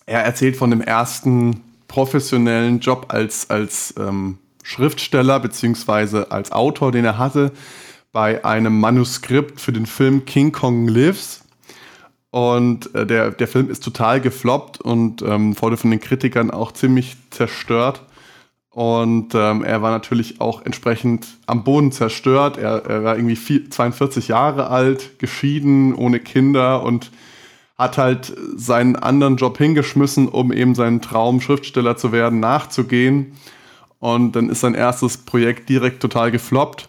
er 0.05 0.23
erzählt 0.23 0.57
von 0.57 0.69
dem 0.69 0.81
ersten 0.81 1.61
professionellen 1.87 2.79
Job 2.79 3.05
als, 3.09 3.49
als 3.49 3.95
ähm, 3.97 4.37
Schriftsteller 4.63 5.39
beziehungsweise 5.39 6.31
als 6.31 6.51
Autor, 6.51 6.91
den 6.91 7.05
er 7.05 7.17
hatte 7.17 7.51
bei 8.15 8.45
einem 8.45 8.79
Manuskript 8.79 9.59
für 9.59 9.73
den 9.73 9.85
Film 9.85 10.23
King 10.23 10.53
Kong 10.53 10.87
Lives. 10.87 11.43
Und 12.29 12.95
äh, 12.95 13.05
der, 13.05 13.31
der 13.31 13.47
Film 13.49 13.69
ist 13.69 13.83
total 13.83 14.21
gefloppt 14.21 14.79
und 14.79 15.21
ähm, 15.21 15.61
wurde 15.61 15.75
von 15.75 15.91
den 15.91 15.99
Kritikern 15.99 16.49
auch 16.49 16.71
ziemlich 16.71 17.17
zerstört. 17.29 18.03
Und 18.69 19.35
ähm, 19.35 19.65
er 19.65 19.81
war 19.81 19.91
natürlich 19.91 20.39
auch 20.39 20.61
entsprechend 20.65 21.27
am 21.45 21.65
Boden 21.65 21.91
zerstört. 21.91 22.57
Er, 22.57 22.85
er 22.85 23.03
war 23.03 23.17
irgendwie 23.17 23.35
vier, 23.35 23.69
42 23.69 24.29
Jahre 24.29 24.69
alt, 24.69 25.19
geschieden, 25.19 25.93
ohne 25.93 26.21
Kinder 26.21 26.83
und 26.83 27.11
hat 27.77 27.97
halt 27.97 28.33
seinen 28.55 28.95
anderen 28.95 29.35
Job 29.35 29.57
hingeschmissen, 29.57 30.29
um 30.29 30.53
eben 30.53 30.73
seinen 30.73 31.01
Traum, 31.01 31.41
Schriftsteller 31.41 31.97
zu 31.97 32.13
werden, 32.13 32.39
nachzugehen. 32.39 33.33
Und 33.99 34.37
dann 34.37 34.47
ist 34.47 34.61
sein 34.61 34.73
erstes 34.73 35.17
Projekt 35.17 35.67
direkt 35.67 35.99
total 35.99 36.31
gefloppt. 36.31 36.87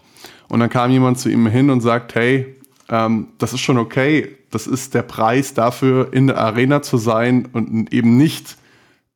Und 0.49 0.59
dann 0.59 0.69
kam 0.69 0.91
jemand 0.91 1.19
zu 1.19 1.29
ihm 1.29 1.47
hin 1.47 1.69
und 1.69 1.81
sagt, 1.81 2.15
hey, 2.15 2.55
ähm, 2.89 3.29
das 3.37 3.53
ist 3.53 3.61
schon 3.61 3.77
okay, 3.77 4.37
das 4.51 4.67
ist 4.67 4.93
der 4.93 5.01
Preis 5.01 5.53
dafür, 5.53 6.13
in 6.13 6.27
der 6.27 6.37
Arena 6.37 6.81
zu 6.81 6.97
sein 6.97 7.47
und 7.51 7.91
eben 7.93 8.17
nicht 8.17 8.57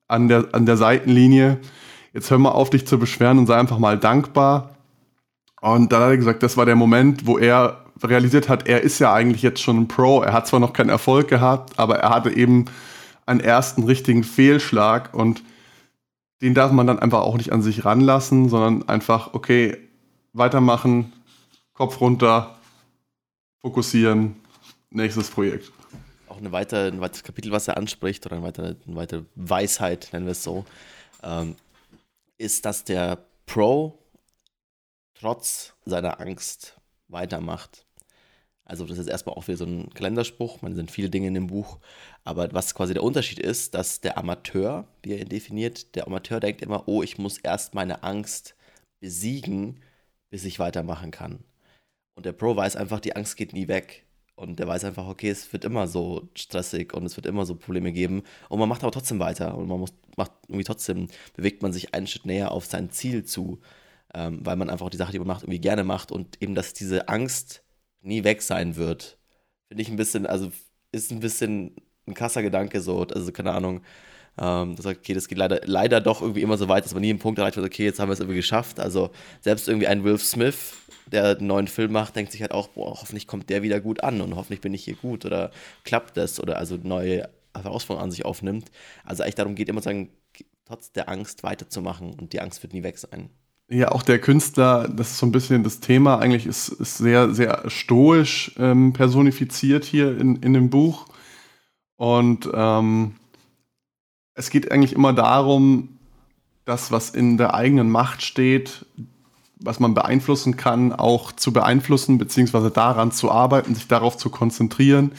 an 0.07 0.27
der, 0.27 0.49
an 0.51 0.65
der 0.65 0.77
Seitenlinie. 0.77 1.57
Jetzt 2.13 2.29
hör 2.29 2.37
mal 2.37 2.49
auf, 2.49 2.69
dich 2.69 2.85
zu 2.85 2.99
beschweren 2.99 3.37
und 3.37 3.47
sei 3.47 3.55
einfach 3.55 3.79
mal 3.79 3.97
dankbar. 3.97 4.75
Und 5.61 5.91
dann 5.91 6.01
hat 6.01 6.09
er 6.09 6.17
gesagt, 6.17 6.43
das 6.43 6.57
war 6.57 6.65
der 6.65 6.75
Moment, 6.75 7.25
wo 7.25 7.37
er 7.37 7.85
realisiert 8.03 8.49
hat, 8.49 8.67
er 8.67 8.81
ist 8.81 8.99
ja 8.99 9.13
eigentlich 9.13 9.41
jetzt 9.41 9.61
schon 9.61 9.77
ein 9.77 9.87
Pro. 9.87 10.21
Er 10.21 10.33
hat 10.33 10.47
zwar 10.47 10.59
noch 10.59 10.73
keinen 10.73 10.89
Erfolg 10.89 11.27
gehabt, 11.27 11.77
aber 11.79 11.99
er 11.99 12.09
hatte 12.09 12.35
eben 12.35 12.65
einen 13.25 13.39
ersten 13.39 13.83
richtigen 13.83 14.23
Fehlschlag 14.23 15.13
und 15.13 15.43
den 16.41 16.55
darf 16.55 16.71
man 16.71 16.87
dann 16.87 16.99
einfach 16.99 17.21
auch 17.21 17.37
nicht 17.37 17.53
an 17.53 17.61
sich 17.61 17.85
ranlassen, 17.85 18.49
sondern 18.49 18.89
einfach, 18.89 19.33
okay, 19.33 19.77
weitermachen, 20.33 21.13
Kopf 21.81 21.99
runter, 21.99 22.59
fokussieren, 23.59 24.35
nächstes 24.91 25.31
Projekt. 25.31 25.71
Auch 26.27 26.37
eine 26.37 26.51
weitere, 26.51 26.89
ein 26.89 27.01
weiteres 27.01 27.23
Kapitel, 27.23 27.51
was 27.51 27.67
er 27.67 27.75
anspricht, 27.75 28.23
oder 28.23 28.35
eine 28.35 28.45
weitere, 28.45 28.75
eine 28.85 28.95
weitere 28.95 29.23
Weisheit, 29.33 30.09
nennen 30.13 30.27
wir 30.27 30.33
es 30.33 30.43
so, 30.43 30.63
ähm, 31.23 31.55
ist, 32.37 32.65
dass 32.65 32.83
der 32.83 33.17
Pro 33.47 33.97
trotz 35.15 35.73
seiner 35.83 36.19
Angst 36.19 36.79
weitermacht. 37.07 37.87
Also 38.63 38.85
das 38.85 38.99
ist 38.99 39.07
erstmal 39.07 39.33
auch 39.33 39.47
wieder 39.47 39.57
so 39.57 39.65
ein 39.65 39.89
Kalenderspruch, 39.91 40.61
man 40.61 40.75
sind 40.75 40.91
viele 40.91 41.09
Dinge 41.09 41.29
in 41.29 41.33
dem 41.33 41.47
Buch, 41.47 41.79
aber 42.23 42.53
was 42.53 42.75
quasi 42.75 42.93
der 42.93 43.01
Unterschied 43.01 43.39
ist, 43.39 43.73
dass 43.73 44.01
der 44.01 44.19
Amateur, 44.19 44.85
wie 45.01 45.13
er 45.13 45.21
ihn 45.21 45.29
definiert, 45.29 45.95
der 45.95 46.05
Amateur 46.05 46.39
denkt 46.39 46.61
immer, 46.61 46.87
oh, 46.87 47.01
ich 47.01 47.17
muss 47.17 47.39
erst 47.39 47.73
meine 47.73 48.03
Angst 48.03 48.53
besiegen, 48.99 49.81
bis 50.29 50.45
ich 50.45 50.59
weitermachen 50.59 51.09
kann. 51.09 51.43
Und 52.15 52.25
der 52.25 52.33
Pro 52.33 52.55
weiß 52.55 52.75
einfach, 52.75 52.99
die 52.99 53.15
Angst 53.15 53.37
geht 53.37 53.53
nie 53.53 53.67
weg. 53.67 54.05
Und 54.35 54.59
der 54.59 54.67
weiß 54.67 54.85
einfach, 54.85 55.07
okay, 55.07 55.29
es 55.29 55.51
wird 55.53 55.65
immer 55.65 55.87
so 55.87 56.29
stressig 56.35 56.93
und 56.93 57.05
es 57.05 57.15
wird 57.15 57.27
immer 57.27 57.45
so 57.45 57.55
Probleme 57.55 57.91
geben. 57.91 58.23
Und 58.49 58.59
man 58.59 58.69
macht 58.69 58.83
aber 58.83 58.91
trotzdem 58.91 59.19
weiter. 59.19 59.55
Und 59.55 59.67
man 59.67 59.79
muss, 59.79 59.93
macht 60.17 60.31
irgendwie 60.47 60.63
trotzdem, 60.63 61.07
bewegt 61.35 61.61
man 61.61 61.73
sich 61.73 61.93
einen 61.93 62.07
Schritt 62.07 62.25
näher 62.25 62.51
auf 62.51 62.65
sein 62.65 62.89
Ziel 62.89 63.23
zu. 63.23 63.59
Ähm, 64.13 64.39
weil 64.43 64.57
man 64.57 64.69
einfach 64.69 64.89
die 64.89 64.97
Sache, 64.97 65.11
die 65.11 65.19
man 65.19 65.27
macht, 65.27 65.43
irgendwie 65.43 65.61
gerne 65.61 65.83
macht. 65.83 66.11
Und 66.11 66.41
eben, 66.41 66.55
dass 66.55 66.73
diese 66.73 67.07
Angst 67.07 67.63
nie 68.01 68.23
weg 68.23 68.41
sein 68.41 68.75
wird. 68.75 69.17
Finde 69.67 69.83
ich 69.83 69.89
ein 69.89 69.95
bisschen, 69.95 70.25
also 70.25 70.51
ist 70.91 71.11
ein 71.11 71.19
bisschen 71.19 71.75
ein 72.07 72.13
krasser 72.13 72.41
Gedanke 72.41 72.81
so. 72.81 73.03
Also, 73.03 73.31
keine 73.31 73.51
Ahnung. 73.51 73.81
Ähm, 74.39 74.75
das 74.75 74.83
sagt, 74.83 74.99
okay, 74.99 75.13
das 75.13 75.27
geht 75.27 75.37
leider, 75.37 75.61
leider 75.65 76.01
doch 76.01 76.21
irgendwie 76.21 76.41
immer 76.41 76.57
so 76.57 76.67
weit, 76.67 76.85
dass 76.85 76.93
man 76.93 77.01
nie 77.01 77.09
einen 77.09 77.19
Punkt 77.19 77.39
erreicht 77.39 77.57
wird, 77.57 77.65
okay, 77.65 77.85
jetzt 77.85 77.99
haben 77.99 78.09
wir 78.09 78.13
es 78.13 78.19
irgendwie 78.19 78.37
geschafft. 78.37 78.79
Also 78.79 79.11
selbst 79.41 79.67
irgendwie 79.67 79.87
ein 79.87 80.03
Will 80.03 80.17
Smith, 80.17 80.73
der 81.11 81.37
einen 81.37 81.47
neuen 81.47 81.67
Film 81.67 81.91
macht, 81.91 82.15
denkt 82.15 82.31
sich 82.31 82.41
halt 82.41 82.51
auch, 82.51 82.69
boah, 82.69 82.91
hoffentlich 82.91 83.27
kommt 83.27 83.49
der 83.49 83.61
wieder 83.61 83.79
gut 83.79 84.03
an 84.03 84.21
und 84.21 84.35
hoffentlich 84.35 84.61
bin 84.61 84.73
ich 84.73 84.83
hier 84.83 84.95
gut 84.95 85.25
oder 85.25 85.51
klappt 85.83 86.17
das 86.17 86.39
oder 86.39 86.57
also 86.57 86.77
neue 86.81 87.29
Herausforderungen 87.53 88.05
an 88.05 88.11
sich 88.11 88.25
aufnimmt. 88.25 88.71
Also 89.03 89.23
eigentlich 89.23 89.35
darum 89.35 89.55
geht 89.55 89.69
immer 89.69 89.81
zu 89.81 89.89
sagen, 89.89 90.09
trotz 90.65 90.91
der 90.91 91.09
Angst 91.09 91.43
weiterzumachen 91.43 92.13
und 92.13 92.33
die 92.33 92.41
Angst 92.41 92.63
wird 92.63 92.73
nie 92.73 92.83
weg 92.83 92.97
sein. 92.97 93.29
Ja, 93.69 93.91
auch 93.91 94.03
der 94.03 94.19
Künstler, 94.19 94.89
das 94.89 95.11
ist 95.11 95.17
so 95.19 95.25
ein 95.25 95.31
bisschen 95.31 95.63
das 95.63 95.79
Thema, 95.79 96.19
eigentlich 96.19 96.45
ist, 96.45 96.69
ist 96.69 96.97
sehr, 96.97 97.33
sehr 97.33 97.69
stoisch 97.69 98.53
ähm, 98.57 98.91
personifiziert 98.91 99.85
hier 99.85 100.17
in, 100.17 100.37
in 100.37 100.53
dem 100.53 100.69
Buch. 100.69 101.07
Und 101.95 102.49
ähm, 102.53 103.15
es 104.33 104.49
geht 104.49 104.71
eigentlich 104.71 104.93
immer 104.93 105.13
darum, 105.13 105.99
das, 106.65 106.91
was 106.91 107.11
in 107.11 107.37
der 107.37 107.53
eigenen 107.53 107.89
Macht 107.89 108.23
steht, 108.23 108.85
was 109.63 109.79
man 109.79 109.93
beeinflussen 109.93 110.57
kann, 110.57 110.91
auch 110.91 111.31
zu 111.31 111.53
beeinflussen, 111.53 112.17
beziehungsweise 112.17 112.71
daran 112.71 113.11
zu 113.11 113.31
arbeiten, 113.31 113.75
sich 113.75 113.87
darauf 113.87 114.17
zu 114.17 114.29
konzentrieren. 114.29 115.11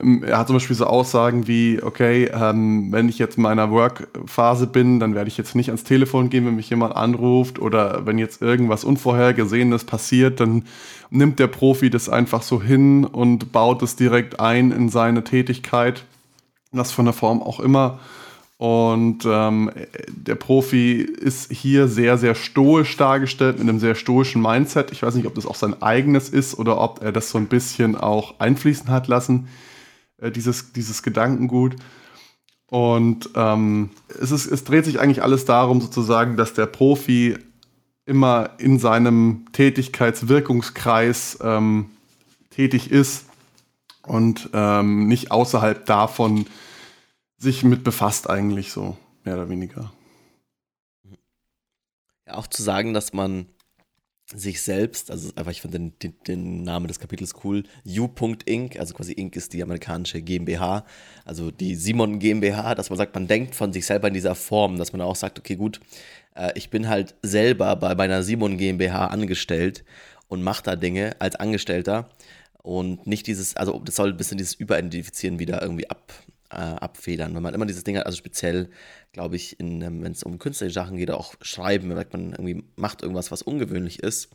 Ähm, 0.00 0.22
er 0.22 0.38
hat 0.38 0.46
zum 0.46 0.56
Beispiel 0.56 0.76
so 0.76 0.86
Aussagen 0.86 1.46
wie, 1.46 1.82
okay, 1.82 2.30
ähm, 2.32 2.92
wenn 2.92 3.08
ich 3.08 3.18
jetzt 3.18 3.36
in 3.36 3.42
meiner 3.42 3.70
Work-Phase 3.70 4.66
bin, 4.66 5.00
dann 5.00 5.14
werde 5.14 5.28
ich 5.28 5.36
jetzt 5.36 5.54
nicht 5.54 5.68
ans 5.68 5.84
Telefon 5.84 6.30
gehen, 6.30 6.46
wenn 6.46 6.56
mich 6.56 6.70
jemand 6.70 6.96
anruft 6.96 7.58
oder 7.58 8.06
wenn 8.06 8.18
jetzt 8.18 8.42
irgendwas 8.42 8.84
Unvorhergesehenes 8.84 9.84
passiert, 9.84 10.40
dann 10.40 10.64
nimmt 11.10 11.38
der 11.38 11.46
Profi 11.46 11.90
das 11.90 12.08
einfach 12.08 12.42
so 12.42 12.62
hin 12.62 13.04
und 13.04 13.52
baut 13.52 13.82
es 13.82 13.96
direkt 13.96 14.40
ein 14.40 14.72
in 14.72 14.88
seine 14.88 15.24
Tätigkeit, 15.24 16.04
was 16.72 16.92
von 16.92 17.04
der 17.04 17.14
Form 17.14 17.42
auch 17.42 17.60
immer. 17.60 17.98
Und 18.58 19.24
ähm, 19.26 19.70
der 20.08 20.34
Profi 20.34 21.02
ist 21.02 21.52
hier 21.52 21.88
sehr, 21.88 22.16
sehr 22.16 22.34
stoisch 22.34 22.96
dargestellt, 22.96 23.58
mit 23.58 23.68
einem 23.68 23.80
sehr 23.80 23.94
stoischen 23.94 24.40
Mindset. 24.40 24.92
Ich 24.92 25.02
weiß 25.02 25.14
nicht, 25.14 25.26
ob 25.26 25.34
das 25.34 25.44
auch 25.44 25.56
sein 25.56 25.82
eigenes 25.82 26.30
ist 26.30 26.58
oder 26.58 26.80
ob 26.80 27.02
er 27.02 27.12
das 27.12 27.28
so 27.28 27.36
ein 27.36 27.48
bisschen 27.48 27.96
auch 27.96 28.40
einfließen 28.40 28.88
hat 28.88 29.08
lassen, 29.08 29.48
äh, 30.18 30.30
dieses, 30.30 30.72
dieses 30.72 31.02
Gedankengut. 31.02 31.76
Und 32.68 33.30
ähm, 33.34 33.90
es, 34.20 34.30
ist, 34.30 34.46
es 34.46 34.64
dreht 34.64 34.86
sich 34.86 35.00
eigentlich 35.00 35.22
alles 35.22 35.44
darum, 35.44 35.80
sozusagen, 35.82 36.36
dass 36.38 36.54
der 36.54 36.66
Profi 36.66 37.36
immer 38.06 38.50
in 38.58 38.78
seinem 38.78 39.46
Tätigkeitswirkungskreis 39.52 41.38
ähm, 41.42 41.90
tätig 42.50 42.90
ist 42.90 43.26
und 44.06 44.48
ähm, 44.54 45.08
nicht 45.08 45.30
außerhalb 45.30 45.84
davon 45.84 46.46
sich 47.38 47.64
mit 47.64 47.84
befasst 47.84 48.28
eigentlich 48.28 48.72
so, 48.72 48.96
mehr 49.24 49.34
oder 49.34 49.48
weniger. 49.48 49.92
Ja, 52.26 52.34
auch 52.34 52.46
zu 52.46 52.62
sagen, 52.62 52.94
dass 52.94 53.12
man 53.12 53.46
sich 54.34 54.60
selbst, 54.60 55.12
also 55.12 55.30
einfach, 55.36 55.52
ich 55.52 55.60
finde 55.60 55.78
den, 55.78 55.98
den, 56.00 56.14
den, 56.26 56.62
Namen 56.62 56.88
des 56.88 56.98
Kapitels 56.98 57.34
cool, 57.44 57.62
U.Inc., 57.86 58.76
also 58.76 58.92
quasi 58.92 59.12
Inc. 59.12 59.36
ist 59.36 59.52
die 59.52 59.62
amerikanische 59.62 60.20
GmbH, 60.20 60.84
also 61.24 61.52
die 61.52 61.76
Simon 61.76 62.18
GmbH, 62.18 62.74
dass 62.74 62.90
man 62.90 62.96
sagt, 62.96 63.14
man 63.14 63.28
denkt 63.28 63.54
von 63.54 63.72
sich 63.72 63.86
selber 63.86 64.08
in 64.08 64.14
dieser 64.14 64.34
Form, 64.34 64.78
dass 64.78 64.92
man 64.92 65.00
auch 65.00 65.14
sagt, 65.14 65.38
okay, 65.38 65.54
gut, 65.54 65.80
äh, 66.34 66.50
ich 66.56 66.70
bin 66.70 66.88
halt 66.88 67.14
selber 67.22 67.76
bei 67.76 67.94
meiner 67.94 68.24
Simon 68.24 68.58
GmbH 68.58 69.06
angestellt 69.06 69.84
und 70.26 70.42
mache 70.42 70.64
da 70.64 70.74
Dinge 70.74 71.14
als 71.20 71.36
Angestellter 71.36 72.10
und 72.62 73.06
nicht 73.06 73.28
dieses, 73.28 73.56
also 73.56 73.78
das 73.78 73.94
soll 73.94 74.10
ein 74.10 74.16
bisschen 74.16 74.38
dieses 74.38 74.54
Überidentifizieren 74.54 75.38
wieder 75.38 75.62
irgendwie 75.62 75.88
ab, 75.88 76.12
äh, 76.56 76.60
abfedern. 76.60 77.34
Wenn 77.34 77.42
man 77.42 77.54
immer 77.54 77.66
dieses 77.66 77.84
Ding 77.84 77.96
hat, 77.96 78.06
also 78.06 78.16
speziell, 78.16 78.70
glaube 79.12 79.36
ich, 79.36 79.60
ähm, 79.60 80.02
wenn 80.02 80.12
es 80.12 80.22
um 80.22 80.38
künstlerische 80.38 80.74
Sachen 80.74 80.96
geht, 80.96 81.10
auch 81.10 81.34
schreiben, 81.42 81.90
wenn 81.90 81.96
man 81.96 82.32
irgendwie 82.32 82.64
macht 82.76 83.02
irgendwas, 83.02 83.30
was 83.30 83.42
ungewöhnlich 83.42 84.02
ist, 84.02 84.30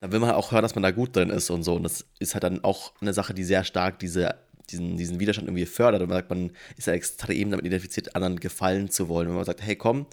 dann 0.00 0.12
will 0.12 0.20
man 0.20 0.30
auch 0.30 0.52
hören, 0.52 0.62
dass 0.62 0.76
man 0.76 0.82
da 0.82 0.92
gut 0.92 1.16
drin 1.16 1.30
ist 1.30 1.50
und 1.50 1.64
so. 1.64 1.74
Und 1.74 1.82
das 1.82 2.06
ist 2.20 2.34
halt 2.34 2.44
dann 2.44 2.62
auch 2.62 2.92
eine 3.00 3.12
Sache, 3.12 3.34
die 3.34 3.44
sehr 3.44 3.64
stark 3.64 3.98
diese, 3.98 4.36
diesen, 4.70 4.96
diesen 4.96 5.18
Widerstand 5.18 5.48
irgendwie 5.48 5.66
fördert. 5.66 6.02
Und 6.02 6.08
man 6.08 6.18
sagt, 6.18 6.30
man 6.30 6.52
ist 6.76 6.86
ja 6.86 6.92
extrem 6.92 7.50
damit 7.50 7.66
identifiziert, 7.66 8.14
anderen 8.14 8.38
gefallen 8.38 8.90
zu 8.90 9.08
wollen. 9.08 9.28
Wenn 9.28 9.34
man 9.34 9.44
sagt, 9.44 9.62
hey 9.62 9.74
komm, 9.74 10.06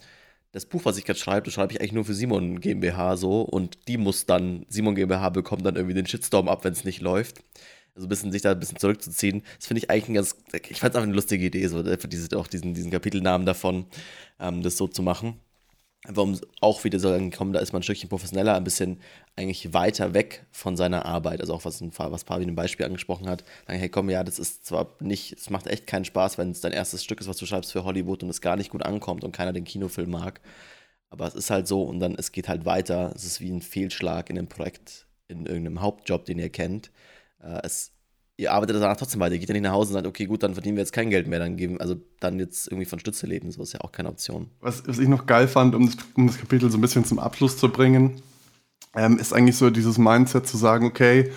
das 0.51 0.65
Buch, 0.65 0.85
was 0.85 0.97
ich 0.97 1.05
gerade 1.05 1.19
schreibe, 1.19 1.45
das 1.45 1.53
schreibe 1.53 1.73
ich 1.73 1.81
eigentlich 1.81 1.91
nur 1.91 2.05
für 2.05 2.13
Simon 2.15 2.61
GmbH 2.61 3.17
so 3.17 3.41
und 3.41 3.87
die 3.87 3.97
muss 3.97 4.25
dann, 4.25 4.65
Simon 4.69 4.95
GmbH 4.95 5.29
bekommt 5.29 5.65
dann 5.65 5.75
irgendwie 5.75 5.95
den 5.95 6.07
Shitstorm 6.07 6.47
ab, 6.47 6.63
wenn 6.63 6.73
es 6.73 6.85
nicht 6.85 7.01
läuft 7.01 7.43
also 7.95 8.07
ein 8.07 8.09
bisschen 8.09 8.31
sich 8.31 8.41
da 8.41 8.51
ein 8.51 8.59
bisschen 8.59 8.77
zurückzuziehen. 8.77 9.41
Das 9.57 9.67
finde 9.67 9.79
ich 9.79 9.89
eigentlich 9.89 10.09
ein 10.09 10.13
ganz, 10.15 10.35
ich 10.69 10.79
fand 10.79 10.93
es 10.93 10.97
einfach 10.97 11.03
eine 11.03 11.13
lustige 11.13 11.45
Idee, 11.45 11.65
so 11.67 11.77
einfach 11.79 12.09
diese, 12.09 12.37
auch 12.37 12.47
diesen, 12.47 12.73
diesen 12.73 12.91
Kapitelnamen 12.91 13.45
davon, 13.45 13.85
ähm, 14.39 14.61
das 14.61 14.77
so 14.77 14.87
zu 14.87 15.01
machen. 15.01 15.39
Warum 16.07 16.39
auch 16.61 16.83
wieder 16.83 16.99
so 16.99 17.09
kommen, 17.35 17.53
da 17.53 17.59
ist 17.59 17.73
man 17.73 17.79
ein 17.79 17.83
Stückchen 17.83 18.09
professioneller, 18.09 18.55
ein 18.55 18.63
bisschen 18.63 18.99
eigentlich 19.35 19.73
weiter 19.73 20.13
weg 20.13 20.45
von 20.51 20.77
seiner 20.77 21.05
Arbeit. 21.05 21.41
Also 21.41 21.53
auch 21.55 21.65
was, 21.65 21.81
was 21.81 22.23
in 22.23 22.47
dem 22.47 22.55
Beispiel 22.55 22.85
angesprochen 22.85 23.27
hat. 23.27 23.43
Sagen, 23.65 23.79
hey 23.79 23.89
komm, 23.89 24.11
ja, 24.11 24.23
das 24.23 24.37
ist 24.37 24.67
zwar 24.67 24.95
nicht, 24.99 25.33
es 25.33 25.49
macht 25.49 25.65
echt 25.65 25.87
keinen 25.87 26.05
Spaß, 26.05 26.37
wenn 26.37 26.51
es 26.51 26.61
dein 26.61 26.73
erstes 26.73 27.03
Stück 27.03 27.21
ist, 27.21 27.27
was 27.27 27.37
du 27.37 27.47
schreibst 27.47 27.71
für 27.71 27.85
Hollywood 27.85 28.21
und 28.21 28.29
es 28.29 28.41
gar 28.41 28.55
nicht 28.55 28.69
gut 28.69 28.83
ankommt 28.85 29.23
und 29.23 29.31
keiner 29.31 29.53
den 29.53 29.63
Kinofilm 29.63 30.11
mag. 30.11 30.41
Aber 31.09 31.25
es 31.25 31.33
ist 31.33 31.49
halt 31.49 31.67
so 31.67 31.83
und 31.83 31.99
dann, 31.99 32.13
es 32.15 32.31
geht 32.31 32.49
halt 32.49 32.65
weiter. 32.65 33.11
Es 33.15 33.23
ist 33.23 33.41
wie 33.41 33.49
ein 33.49 33.61
Fehlschlag 33.63 34.29
in 34.29 34.37
einem 34.37 34.47
Projekt, 34.47 35.07
in 35.27 35.47
irgendeinem 35.47 35.81
Hauptjob, 35.81 36.25
den 36.25 36.37
ihr 36.37 36.49
kennt 36.49 36.91
äh, 37.45 37.59
es, 37.63 37.91
ihr 38.37 38.51
arbeitet 38.51 38.75
danach 38.75 38.97
trotzdem 38.97 39.19
weiter. 39.21 39.33
Ihr 39.33 39.39
geht 39.39 39.49
ja 39.49 39.53
nicht 39.53 39.63
nach 39.63 39.71
Hause 39.71 39.89
und 39.89 39.93
sagt, 39.93 40.07
okay, 40.07 40.25
gut, 40.25 40.43
dann 40.43 40.53
verdienen 40.53 40.75
wir 40.75 40.81
jetzt 40.81 40.93
kein 40.93 41.09
Geld 41.09 41.27
mehr. 41.27 41.39
Dann 41.39 41.57
geben, 41.57 41.79
also 41.79 41.95
dann 42.19 42.39
jetzt 42.39 42.67
irgendwie 42.67 42.85
von 42.85 42.99
Stütze 42.99 43.27
leben, 43.27 43.51
so 43.51 43.61
ist 43.61 43.73
ja 43.73 43.81
auch 43.81 43.91
keine 43.91 44.09
Option. 44.09 44.49
Was, 44.61 44.87
was 44.87 44.99
ich 44.99 45.07
noch 45.07 45.25
geil 45.25 45.47
fand, 45.47 45.75
um 45.75 45.85
das, 45.85 45.97
um 46.15 46.27
das, 46.27 46.37
Kapitel 46.37 46.69
so 46.69 46.77
ein 46.77 46.81
bisschen 46.81 47.05
zum 47.05 47.19
Abschluss 47.19 47.57
zu 47.57 47.69
bringen, 47.69 48.21
ähm, 48.95 49.17
ist 49.17 49.33
eigentlich 49.33 49.57
so 49.57 49.69
dieses 49.69 49.97
Mindset 49.97 50.47
zu 50.47 50.57
sagen, 50.57 50.85
okay, 50.85 51.31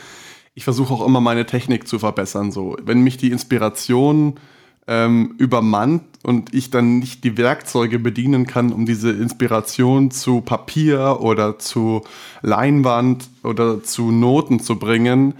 ich 0.54 0.64
versuche 0.64 0.92
auch 0.92 1.06
immer 1.06 1.20
meine 1.20 1.46
Technik 1.46 1.86
zu 1.86 1.98
verbessern. 1.98 2.50
So, 2.50 2.76
wenn 2.82 3.00
mich 3.00 3.16
die 3.16 3.30
Inspiration 3.30 4.40
ähm, 4.88 5.34
übermannt 5.38 6.02
und 6.24 6.52
ich 6.54 6.70
dann 6.70 6.98
nicht 6.98 7.22
die 7.22 7.36
Werkzeuge 7.36 7.98
bedienen 7.98 8.46
kann, 8.46 8.72
um 8.72 8.86
diese 8.86 9.10
Inspiration 9.10 10.10
zu 10.10 10.40
Papier 10.40 11.18
oder 11.20 11.58
zu 11.58 12.02
Leinwand 12.42 13.28
oder 13.44 13.84
zu 13.84 14.10
Noten 14.10 14.60
zu 14.60 14.78
bringen, 14.78 15.34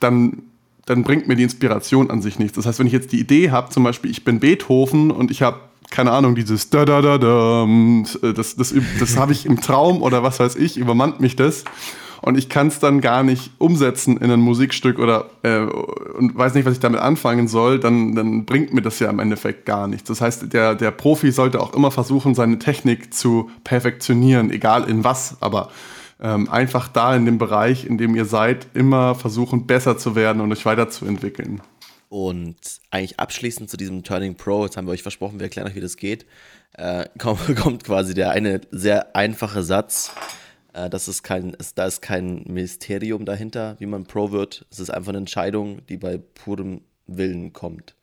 dann, 0.00 0.42
dann 0.86 1.02
bringt 1.02 1.28
mir 1.28 1.36
die 1.36 1.42
Inspiration 1.42 2.10
an 2.10 2.22
sich 2.22 2.38
nichts. 2.38 2.56
Das 2.56 2.66
heißt, 2.66 2.78
wenn 2.78 2.86
ich 2.86 2.92
jetzt 2.92 3.12
die 3.12 3.20
Idee 3.20 3.50
habe, 3.50 3.70
zum 3.70 3.84
Beispiel, 3.84 4.10
ich 4.10 4.24
bin 4.24 4.40
Beethoven 4.40 5.10
und 5.10 5.30
ich 5.30 5.42
habe 5.42 5.60
keine 5.90 6.10
Ahnung, 6.10 6.34
dieses 6.34 6.68
da 6.70 6.84
da 6.84 7.00
da 7.00 7.16
da, 7.16 7.66
das, 8.32 8.56
das, 8.56 8.74
das 8.98 9.16
habe 9.16 9.32
ich 9.32 9.46
im 9.46 9.60
Traum 9.60 10.02
oder 10.02 10.24
was 10.24 10.40
weiß 10.40 10.56
ich, 10.56 10.76
übermannt 10.76 11.20
mich 11.20 11.36
das 11.36 11.64
und 12.22 12.36
ich 12.36 12.48
kann 12.48 12.68
es 12.68 12.78
dann 12.78 13.00
gar 13.00 13.22
nicht 13.22 13.52
umsetzen 13.58 14.16
in 14.16 14.30
ein 14.30 14.40
Musikstück 14.40 14.98
oder 14.98 15.26
äh, 15.42 15.60
und 15.60 16.36
weiß 16.36 16.54
nicht, 16.54 16.66
was 16.66 16.74
ich 16.74 16.80
damit 16.80 17.00
anfangen 17.00 17.46
soll, 17.46 17.78
dann, 17.78 18.14
dann 18.14 18.44
bringt 18.44 18.74
mir 18.74 18.82
das 18.82 18.98
ja 18.98 19.10
im 19.10 19.18
Endeffekt 19.18 19.66
gar 19.66 19.86
nichts. 19.86 20.08
Das 20.08 20.20
heißt, 20.20 20.52
der, 20.52 20.74
der 20.74 20.90
Profi 20.90 21.30
sollte 21.30 21.60
auch 21.60 21.74
immer 21.74 21.90
versuchen, 21.90 22.34
seine 22.34 22.58
Technik 22.58 23.12
zu 23.14 23.50
perfektionieren, 23.64 24.50
egal 24.50 24.88
in 24.88 25.04
was, 25.04 25.36
aber 25.40 25.68
ähm, 26.20 26.48
einfach 26.48 26.88
da 26.88 27.14
in 27.14 27.26
dem 27.26 27.38
Bereich, 27.38 27.84
in 27.84 27.98
dem 27.98 28.14
ihr 28.16 28.24
seid, 28.24 28.68
immer 28.74 29.14
versuchen, 29.14 29.66
besser 29.66 29.98
zu 29.98 30.14
werden 30.14 30.40
und 30.40 30.52
euch 30.52 30.64
weiterzuentwickeln. 30.64 31.60
Und 32.08 32.56
eigentlich 32.90 33.18
abschließend 33.18 33.68
zu 33.68 33.76
diesem 33.76 34.02
Turning 34.02 34.36
Pro, 34.36 34.64
jetzt 34.64 34.76
haben 34.76 34.86
wir 34.86 34.92
euch 34.92 35.02
versprochen, 35.02 35.38
wir 35.38 35.44
erklären 35.44 35.68
euch, 35.68 35.74
wie 35.74 35.80
das 35.80 35.96
geht, 35.96 36.24
äh, 36.72 37.06
kommt, 37.18 37.84
quasi 37.84 38.14
der 38.14 38.30
eine 38.30 38.60
sehr 38.70 39.16
einfache 39.16 39.62
Satz. 39.62 40.12
Äh, 40.72 40.88
das 40.88 41.08
ist 41.08 41.22
kein, 41.22 41.50
ist, 41.54 41.78
da 41.78 41.86
ist 41.86 42.02
kein 42.02 42.44
Mysterium 42.46 43.24
dahinter, 43.24 43.76
wie 43.78 43.86
man 43.86 44.04
Pro 44.04 44.30
wird. 44.30 44.66
Es 44.70 44.78
ist 44.78 44.90
einfach 44.90 45.10
eine 45.10 45.18
Entscheidung, 45.18 45.84
die 45.86 45.96
bei 45.96 46.18
purem 46.18 46.82
Willen 47.06 47.52
kommt. 47.52 47.94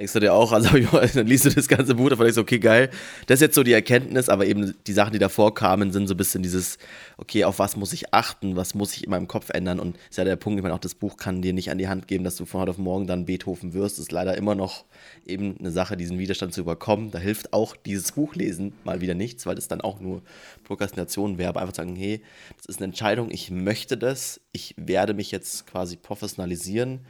Denkst 0.00 0.14
du 0.14 0.20
dir 0.20 0.32
auch, 0.32 0.52
also 0.52 0.70
dann 1.14 1.26
liest 1.26 1.44
du 1.44 1.50
das 1.50 1.68
ganze 1.68 1.94
Buch, 1.94 2.08
davon 2.08 2.24
denkst 2.24 2.36
du, 2.36 2.40
okay, 2.40 2.58
geil. 2.58 2.88
Das 3.26 3.36
ist 3.36 3.42
jetzt 3.42 3.54
so 3.54 3.62
die 3.62 3.74
Erkenntnis, 3.74 4.30
aber 4.30 4.46
eben 4.46 4.74
die 4.86 4.94
Sachen, 4.94 5.12
die 5.12 5.18
davor 5.18 5.52
kamen, 5.52 5.92
sind 5.92 6.06
so 6.06 6.14
ein 6.14 6.16
bisschen 6.16 6.42
dieses, 6.42 6.78
okay, 7.18 7.44
auf 7.44 7.58
was 7.58 7.76
muss 7.76 7.92
ich 7.92 8.14
achten, 8.14 8.56
was 8.56 8.74
muss 8.74 8.94
ich 8.94 9.04
in 9.04 9.10
meinem 9.10 9.28
Kopf 9.28 9.50
ändern 9.50 9.78
und 9.78 9.98
ist 10.08 10.16
ja 10.16 10.24
der 10.24 10.36
Punkt, 10.36 10.58
ich 10.58 10.62
meine, 10.62 10.74
auch 10.74 10.78
das 10.78 10.94
Buch 10.94 11.18
kann 11.18 11.42
dir 11.42 11.52
nicht 11.52 11.70
an 11.70 11.76
die 11.76 11.86
Hand 11.86 12.08
geben, 12.08 12.24
dass 12.24 12.36
du 12.36 12.46
von 12.46 12.62
heute 12.62 12.70
auf 12.70 12.78
morgen 12.78 13.06
dann 13.06 13.26
Beethoven 13.26 13.74
wirst. 13.74 13.98
Das 13.98 14.04
ist 14.04 14.12
leider 14.12 14.38
immer 14.38 14.54
noch 14.54 14.86
eben 15.26 15.58
eine 15.58 15.70
Sache, 15.70 15.98
diesen 15.98 16.18
Widerstand 16.18 16.54
zu 16.54 16.62
überkommen. 16.62 17.10
Da 17.10 17.18
hilft 17.18 17.52
auch 17.52 17.76
dieses 17.76 18.12
Buchlesen 18.12 18.72
mal 18.84 19.02
wieder 19.02 19.12
nichts, 19.12 19.44
weil 19.44 19.54
das 19.54 19.68
dann 19.68 19.82
auch 19.82 20.00
nur 20.00 20.22
Prokrastination 20.64 21.36
wäre, 21.36 21.50
aber 21.50 21.60
einfach 21.60 21.74
sagen, 21.74 21.94
hey, 21.94 22.22
das 22.56 22.64
ist 22.64 22.78
eine 22.78 22.86
Entscheidung, 22.86 23.30
ich 23.30 23.50
möchte 23.50 23.98
das, 23.98 24.40
ich 24.52 24.74
werde 24.78 25.12
mich 25.12 25.30
jetzt 25.30 25.66
quasi 25.66 25.96
professionalisieren 25.96 27.00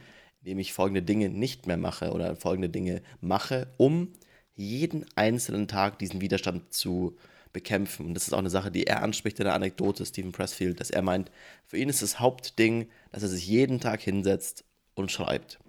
indem 0.41 0.59
ich 0.59 0.73
folgende 0.73 1.01
Dinge 1.01 1.29
nicht 1.29 1.67
mehr 1.67 1.77
mache 1.77 2.11
oder 2.11 2.35
folgende 2.35 2.69
Dinge 2.69 3.01
mache, 3.19 3.67
um 3.77 4.13
jeden 4.55 5.05
einzelnen 5.15 5.67
Tag 5.67 5.99
diesen 5.99 6.21
Widerstand 6.21 6.73
zu 6.73 7.17
bekämpfen. 7.53 8.07
Und 8.07 8.13
das 8.13 8.27
ist 8.27 8.33
auch 8.33 8.39
eine 8.39 8.49
Sache, 8.49 8.71
die 8.71 8.85
er 8.85 9.03
anspricht 9.03 9.39
in 9.39 9.45
der 9.45 9.53
Anekdote, 9.53 10.05
Stephen 10.05 10.31
Pressfield, 10.31 10.79
dass 10.79 10.89
er 10.89 11.01
meint, 11.01 11.31
für 11.65 11.77
ihn 11.77 11.89
ist 11.89 12.01
das 12.01 12.19
Hauptding, 12.19 12.87
dass 13.11 13.23
er 13.23 13.29
sich 13.29 13.47
jeden 13.47 13.79
Tag 13.79 14.01
hinsetzt 14.01 14.63
und 14.95 15.11
schreibt. 15.11 15.59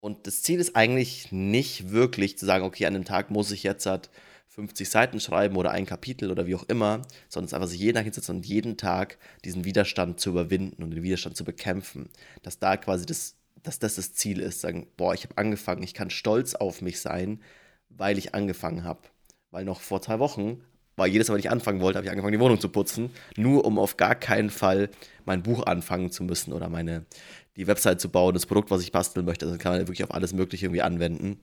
Und 0.00 0.26
das 0.26 0.42
Ziel 0.42 0.60
ist 0.60 0.76
eigentlich 0.76 1.32
nicht 1.32 1.90
wirklich 1.90 2.38
zu 2.38 2.46
sagen, 2.46 2.64
okay, 2.64 2.86
an 2.86 2.94
dem 2.94 3.04
Tag 3.04 3.30
muss 3.30 3.50
ich 3.50 3.64
jetzt 3.64 3.86
halt 3.86 4.10
50 4.46 4.88
Seiten 4.88 5.20
schreiben 5.20 5.56
oder 5.56 5.70
ein 5.70 5.86
Kapitel 5.86 6.30
oder 6.30 6.46
wie 6.46 6.54
auch 6.54 6.64
immer, 6.64 7.02
sondern 7.28 7.46
es 7.46 7.52
ist 7.52 7.54
einfach 7.54 7.68
sich 7.68 7.80
jeden 7.80 7.94
Tag 7.94 8.04
hinsetzen 8.04 8.36
und 8.36 8.46
jeden 8.46 8.76
Tag 8.76 9.18
diesen 9.44 9.64
Widerstand 9.64 10.20
zu 10.20 10.30
überwinden 10.30 10.82
und 10.82 10.90
den 10.90 11.02
Widerstand 11.02 11.36
zu 11.36 11.44
bekämpfen. 11.44 12.10
Dass 12.42 12.58
da 12.58 12.76
quasi 12.76 13.06
das, 13.06 13.36
dass 13.62 13.78
das 13.78 13.96
das 13.96 14.14
Ziel 14.14 14.40
ist, 14.40 14.60
sagen, 14.60 14.86
boah, 14.96 15.14
ich 15.14 15.24
habe 15.24 15.36
angefangen, 15.36 15.82
ich 15.82 15.94
kann 15.94 16.10
stolz 16.10 16.54
auf 16.54 16.82
mich 16.82 17.00
sein, 17.00 17.40
weil 17.88 18.18
ich 18.18 18.34
angefangen 18.34 18.84
habe. 18.84 19.00
Weil 19.50 19.64
noch 19.64 19.80
vor 19.80 20.02
zwei 20.02 20.18
Wochen 20.18 20.62
war 20.96 21.06
jedes 21.06 21.28
Mal, 21.28 21.34
wenn 21.34 21.40
ich 21.40 21.50
anfangen 21.50 21.80
wollte, 21.80 21.98
habe 21.98 22.06
ich 22.06 22.10
angefangen, 22.10 22.32
die 22.32 22.40
Wohnung 22.40 22.60
zu 22.60 22.68
putzen, 22.68 23.10
nur 23.36 23.64
um 23.64 23.78
auf 23.78 23.96
gar 23.96 24.14
keinen 24.14 24.50
Fall 24.50 24.90
mein 25.24 25.42
Buch 25.42 25.64
anfangen 25.64 26.10
zu 26.10 26.24
müssen 26.24 26.52
oder 26.52 26.68
meine, 26.68 27.06
die 27.56 27.66
Website 27.66 28.00
zu 28.00 28.08
bauen, 28.08 28.34
das 28.34 28.46
Produkt, 28.46 28.70
was 28.70 28.82
ich 28.82 28.92
basteln 28.92 29.24
möchte. 29.24 29.46
Das 29.46 29.58
kann 29.58 29.72
man 29.72 29.80
wirklich 29.82 30.04
auf 30.04 30.12
alles 30.12 30.32
Mögliche 30.32 30.66
irgendwie 30.66 30.82
anwenden. 30.82 31.40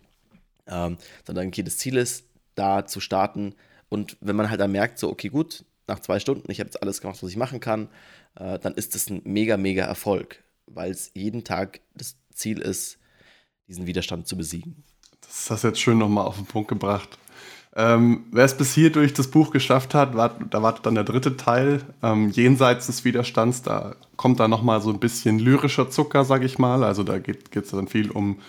Ähm, 0.68 0.98
sondern 1.26 1.48
okay, 1.48 1.64
das 1.64 1.78
Ziel 1.78 1.98
ist, 1.98 2.26
da 2.56 2.86
zu 2.86 3.00
starten. 3.00 3.56
Und 3.90 4.18
wenn 4.22 4.36
man 4.36 4.50
halt 4.50 4.60
dann 4.60 4.72
merkt, 4.72 5.00
so, 5.00 5.10
okay, 5.10 5.30
gut, 5.30 5.66
nach 5.88 6.00
zwei 6.00 6.20
Stunden, 6.20 6.50
ich 6.52 6.60
habe 6.60 6.68
jetzt 6.68 6.82
alles 6.82 7.02
gemacht, 7.02 7.22
was 7.22 7.30
ich 7.30 7.38
machen 7.38 7.60
kann, 7.60 7.90
äh, 8.36 8.60
dann 8.60 8.74
ist 8.74 8.96
das 8.96 9.10
ein 9.10 9.22
mega, 9.24 9.58
mega 9.58 9.86
Erfolg, 9.86 10.44
weil 10.68 10.92
es 10.92 11.12
jeden 11.14 11.44
Tag 11.44 11.82
das 11.94 12.18
Ziel 12.34 12.60
ist, 12.60 12.98
diesen 13.68 13.88
Widerstand 13.88 14.28
zu 14.28 14.38
besiegen. 14.38 14.84
Das 15.22 15.50
hast 15.50 15.64
du 15.64 15.70
jetzt 15.70 15.80
schön 15.80 15.98
nochmal 15.98 16.26
auf 16.26 16.36
den 16.36 16.46
Punkt 16.46 16.70
gebracht. 16.70 17.18
Ähm, 17.78 18.26
wer 18.32 18.46
es 18.46 18.56
bis 18.56 18.74
hier 18.74 18.90
durch 18.90 19.14
das 19.14 19.28
Buch 19.28 19.52
geschafft 19.52 19.94
hat, 19.94 20.16
wart, 20.16 20.40
da 20.50 20.64
wartet 20.64 20.86
dann 20.86 20.96
der 20.96 21.04
dritte 21.04 21.36
Teil, 21.36 21.82
ähm, 22.02 22.30
jenseits 22.30 22.88
des 22.88 23.04
Widerstands. 23.04 23.64
Da 23.64 23.96
kommt 24.16 24.40
dann 24.40 24.50
nochmal 24.50 24.82
so 24.82 24.92
ein 24.92 25.00
bisschen 25.00 25.40
lyrischer 25.40 25.90
Zucker, 25.90 26.24
sag 26.24 26.44
ich 26.44 26.58
mal. 26.58 26.86
Also 26.86 27.04
da 27.04 27.20
geht 27.20 27.54
es 27.54 27.72
dann 27.72 27.90
viel 27.90 28.12
um, 28.12 28.40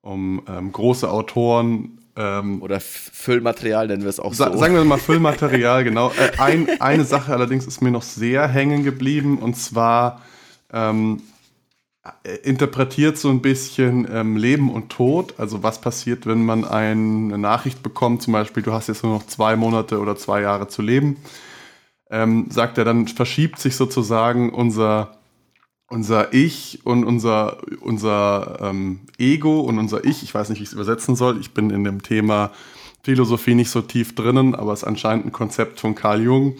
um 0.00 0.42
ähm, 0.48 0.72
große 0.72 1.08
Autoren. 1.08 1.98
Ähm, 2.16 2.60
Oder 2.60 2.80
Füllmaterial 2.80 3.86
nennen 3.86 4.02
wir 4.02 4.08
es 4.08 4.18
auch 4.18 4.34
sa 4.34 4.50
so. 4.50 4.58
Sagen 4.58 4.74
wir 4.74 4.84
mal 4.84 4.98
Füllmaterial, 4.98 5.84
genau. 5.84 6.10
Äh, 6.10 6.40
ein, 6.40 6.80
eine 6.80 7.04
Sache 7.04 7.32
allerdings 7.32 7.66
ist 7.66 7.82
mir 7.82 7.92
noch 7.92 8.02
sehr 8.02 8.48
hängen 8.48 8.82
geblieben 8.82 9.38
und 9.38 9.54
zwar 9.54 10.22
ähm, 10.72 11.18
äh, 11.18 11.35
interpretiert 12.42 13.18
so 13.18 13.30
ein 13.30 13.40
bisschen 13.40 14.06
ähm, 14.10 14.36
Leben 14.36 14.70
und 14.70 14.90
Tod. 14.90 15.34
Also 15.38 15.62
was 15.62 15.80
passiert, 15.80 16.26
wenn 16.26 16.44
man 16.44 16.64
eine 16.64 17.38
Nachricht 17.38 17.82
bekommt, 17.82 18.22
zum 18.22 18.32
Beispiel, 18.32 18.62
du 18.62 18.72
hast 18.72 18.88
jetzt 18.88 19.02
nur 19.02 19.12
noch 19.12 19.26
zwei 19.26 19.56
Monate 19.56 19.98
oder 19.98 20.16
zwei 20.16 20.40
Jahre 20.42 20.68
zu 20.68 20.82
leben. 20.82 21.16
Ähm, 22.10 22.46
sagt 22.50 22.78
er, 22.78 22.84
dann 22.84 23.08
verschiebt 23.08 23.58
sich 23.58 23.76
sozusagen 23.76 24.52
unser, 24.52 25.18
unser 25.88 26.32
Ich 26.32 26.80
und 26.84 27.04
unser, 27.04 27.58
unser 27.80 28.58
ähm, 28.62 29.00
Ego 29.18 29.60
und 29.60 29.78
unser 29.78 30.04
Ich. 30.04 30.22
Ich 30.22 30.34
weiß 30.34 30.48
nicht, 30.50 30.60
wie 30.60 30.62
ich 30.62 30.68
es 30.68 30.74
übersetzen 30.74 31.16
soll. 31.16 31.40
Ich 31.40 31.52
bin 31.52 31.70
in 31.70 31.84
dem 31.84 32.02
Thema 32.02 32.52
Philosophie 33.02 33.54
nicht 33.54 33.70
so 33.70 33.82
tief 33.82 34.14
drinnen, 34.14 34.54
aber 34.54 34.72
es 34.72 34.82
ist 34.82 34.88
anscheinend 34.88 35.26
ein 35.26 35.32
Konzept 35.32 35.80
von 35.80 35.94
Carl 35.94 36.22
Jung 36.22 36.56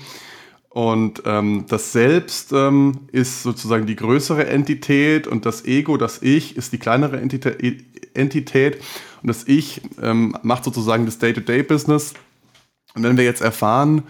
und 0.76 1.22
ähm, 1.24 1.64
das 1.68 1.92
Selbst 1.92 2.52
ähm, 2.52 3.08
ist 3.10 3.42
sozusagen 3.42 3.86
die 3.86 3.96
größere 3.96 4.46
Entität 4.46 5.26
und 5.26 5.46
das 5.46 5.64
Ego, 5.64 5.96
das 5.96 6.20
Ich, 6.20 6.54
ist 6.54 6.70
die 6.70 6.76
kleinere 6.76 7.18
Entität. 7.18 8.82
Und 9.22 9.26
das 9.26 9.44
Ich 9.48 9.80
ähm, 10.02 10.36
macht 10.42 10.64
sozusagen 10.64 11.06
das 11.06 11.18
Day-to-Day-Business. 11.18 12.12
Und 12.94 13.04
wenn 13.04 13.16
wir 13.16 13.24
jetzt 13.24 13.40
erfahren, 13.40 14.02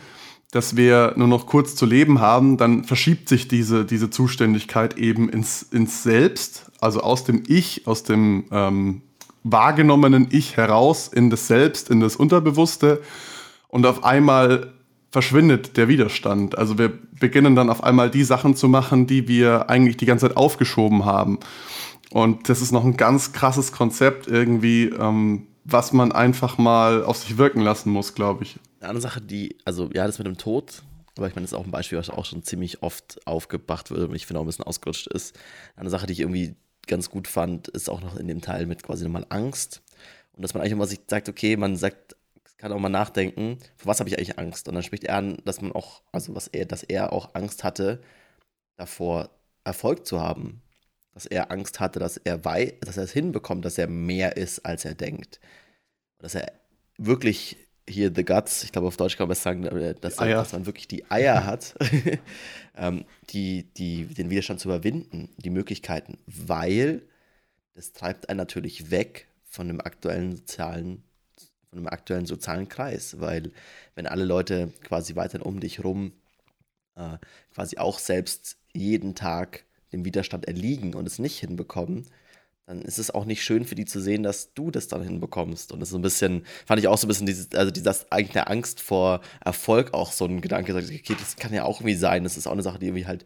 dass 0.51 0.75
wir 0.75 1.13
nur 1.15 1.29
noch 1.29 1.47
kurz 1.47 1.77
zu 1.77 1.87
leben 1.87 2.21
haben, 2.21 2.57
dann 2.57 2.83
verschiebt 2.83 3.29
sich 3.29 3.47
diese, 3.47 3.85
diese 3.85 4.11
Zuständigkeit 4.11 4.99
eben 4.99 5.29
ins, 5.29 5.63
ins 5.63 6.03
Selbst, 6.03 6.73
also 6.81 6.99
aus 6.99 7.23
dem 7.23 7.45
Ich, 7.47 7.87
aus 7.87 8.03
dem 8.03 8.47
ähm, 8.51 9.03
wahrgenommenen 9.45 10.27
Ich 10.33 10.57
heraus 10.57 11.07
in 11.07 11.31
das 11.31 11.47
Selbst, 11.47 11.91
in 11.91 12.01
das 12.01 12.17
Unterbewusste. 12.17 13.03
Und 13.69 13.87
auf 13.87 14.03
einmal 14.03 14.73
verschwindet 15.17 15.79
der 15.79 15.89
Widerstand. 15.89 16.59
Also 16.59 16.77
wir 16.77 16.91
beginnen 16.91 17.57
dann 17.57 17.71
auf 17.71 17.83
einmal 17.83 18.11
die 18.11 18.23
Sachen 18.23 18.55
zu 18.55 18.69
machen, 18.69 19.07
die 19.07 19.29
wir 19.29 19.71
eigentlich 19.71 19.97
die 19.97 20.05
ganze 20.05 20.29
Zeit 20.29 20.37
aufgeschoben 20.37 21.07
haben. 21.07 21.39
Und 22.11 22.51
das 22.51 22.61
ist 22.61 22.71
noch 22.71 22.85
ein 22.85 22.99
ganz 22.99 23.33
krasses 23.33 23.73
Konzept 23.73 24.27
irgendwie, 24.27 24.91
ähm, 24.91 25.47
was 25.65 25.95
man 25.95 26.13
einfach 26.13 26.59
mal 26.59 27.03
auf 27.03 27.17
sich 27.17 27.39
wirken 27.39 27.63
lassen 27.63 27.89
muss, 27.89 28.15
glaube 28.15 28.45
ich. 28.45 28.59
Eine 28.79 28.91
andere 28.91 29.01
Sache, 29.01 29.23
die, 29.23 29.57
also 29.65 29.89
ja, 29.95 30.07
das 30.07 30.19
mit 30.19 30.27
dem 30.27 30.37
Tod, 30.37 30.83
aber 31.17 31.29
ich 31.29 31.35
meine, 31.35 31.47
das 31.47 31.53
ist 31.53 31.59
auch 31.59 31.65
ein 31.65 31.71
Beispiel, 31.71 31.97
was 31.97 32.11
auch 32.11 32.27
schon 32.27 32.43
ziemlich 32.43 32.83
oft 32.83 33.27
aufgebracht 33.27 33.91
wird 33.91 34.11
und 34.11 34.15
ich 34.15 34.27
finde 34.27 34.41
auch 34.41 34.45
ein 34.45 34.49
bisschen 34.49 34.67
ausgerutscht 34.67 35.07
ist. 35.07 35.35
Eine 35.77 35.89
Sache, 35.89 36.07
die 36.07 36.13
ich 36.13 36.21
irgendwie 36.21 36.57
ganz 36.87 37.09
gut 37.09 37.27
fand, 37.27 37.69
ist 37.69 37.89
auch 37.89 38.03
noch 38.03 38.17
in 38.17 38.29
dem 38.29 38.43
Teil 38.43 38.67
mit 38.67 38.83
quasi 38.83 39.05
nochmal 39.05 39.25
Angst. 39.31 39.81
Und 40.35 40.43
dass 40.43 40.53
man 40.53 40.61
eigentlich 40.61 40.73
immer 40.73 40.87
sich 40.87 41.01
sagt, 41.07 41.31
okay, 41.31 41.57
man 41.57 41.77
sagt 41.77 42.16
kann 42.57 42.73
auch 42.73 42.79
mal 42.79 42.89
nachdenken, 42.89 43.59
vor 43.77 43.91
was 43.91 44.01
habe 44.01 44.09
ich 44.09 44.17
eigentlich 44.17 44.39
Angst? 44.39 44.69
Und 44.69 44.75
dann 44.75 44.83
spricht 44.83 45.05
er 45.05 45.17
an, 45.17 45.39
dass 45.45 45.61
man 45.61 45.73
auch, 45.73 46.03
also 46.13 46.35
was 46.35 46.49
er, 46.49 46.65
dass 46.65 46.83
er 46.83 47.13
auch 47.13 47.35
Angst 47.35 47.65
hatte, 47.65 48.01
davor 48.77 49.31
Erfolg 49.65 50.07
zu 50.07 50.21
haben. 50.21 50.63
Dass 51.13 51.27
er 51.27 51.51
Angst 51.51 51.81
hatte, 51.81 51.99
dass 51.99 52.19
er 52.19 52.45
weiß, 52.45 52.75
dass 52.81 52.97
er 52.97 53.05
es 53.05 53.13
hinbekommt, 53.13 53.65
dass 53.65 53.79
er 53.79 53.89
mehr 53.89 54.37
ist, 54.37 54.65
als 54.67 54.85
er 54.85 54.95
denkt. 54.95 55.41
Dass 56.19 56.35
er 56.35 56.53
wirklich 56.99 57.57
hier 57.89 58.13
the 58.15 58.25
guts, 58.25 58.65
ich 58.65 58.73
glaube 58.73 58.89
auf 58.89 58.97
Deutsch 58.97 59.17
kann 59.17 59.29
man 59.29 59.37
sagen, 59.37 59.65
äh, 59.65 59.95
dass, 59.95 60.19
er, 60.19 60.35
dass 60.35 60.53
man 60.53 60.67
wirklich 60.67 60.89
die 60.89 61.11
Eier 61.11 61.45
hat, 61.47 61.75
ähm, 62.77 63.05
die, 63.31 63.73
die, 63.75 64.07
den 64.07 64.31
Widerstand 64.31 64.61
zu 64.61 64.69
überwinden, 64.69 65.31
die 65.37 65.51
Möglichkeiten, 65.51 66.19
weil 66.27 67.03
das 67.75 67.93
treibt 67.93 68.29
einen 68.29 68.39
natürlich 68.39 68.91
weg 68.91 69.29
von 69.45 69.69
dem 69.69 69.81
aktuellen 69.81 70.37
sozialen 70.37 71.06
von 71.71 71.79
einem 71.79 71.89
aktuellen 71.89 72.27
sozialen 72.27 72.69
Kreis, 72.69 73.21
weil 73.21 73.53
wenn 73.95 74.07
alle 74.07 74.25
Leute 74.25 74.73
quasi 74.83 75.17
weiterhin 75.17 75.43
um 75.43 75.61
dich 75.61 75.83
rum 75.85 76.13
äh, 76.97 77.19
quasi 77.55 77.79
auch 77.79 77.99
selbst 77.99 78.59
jeden 78.73 79.15
Tag 79.15 79.65
dem 79.93 80.05
Widerstand 80.05 80.47
erliegen 80.47 80.95
und 80.95 81.07
es 81.07 81.19
nicht 81.19 81.39
hinbekommen, 81.39 82.07
dann 82.67 82.83
ist 82.83 82.99
es 82.99 83.13
auch 83.13 83.25
nicht 83.25 83.45
schön 83.45 83.65
für 83.65 83.77
die 83.77 83.85
zu 83.85 84.01
sehen, 84.01 84.25
dass 84.25 84.53
du 84.53 84.73
das 84.73 84.89
dann 84.89 85.03
hinbekommst. 85.03 85.71
Und 85.71 85.79
das 85.79 85.89
ist 85.89 85.93
so 85.93 85.99
ein 85.99 86.03
bisschen, 86.03 86.45
fand 86.67 86.81
ich 86.81 86.89
auch 86.89 86.99
so 86.99 87.07
ein 87.07 87.09
bisschen 87.09 87.27
dieses, 87.27 87.53
also 87.55 87.71
dieses 87.71 88.11
eigentlich 88.11 88.37
eine 88.37 88.49
Angst 88.49 88.81
vor 88.81 89.21
Erfolg 89.45 89.95
auch 89.95 90.11
so 90.11 90.25
ein 90.25 90.41
Gedanke, 90.41 90.75
okay, 90.75 91.17
das 91.19 91.37
kann 91.37 91.55
ja 91.55 91.65
auch 91.65 91.81
irgendwie 91.81 91.95
sein. 91.95 92.25
Das 92.25 92.37
ist 92.37 92.49
auch 92.49 92.53
eine 92.53 92.63
Sache, 92.63 92.81
die 92.81 92.87
irgendwie 92.87 93.07
halt, 93.07 93.25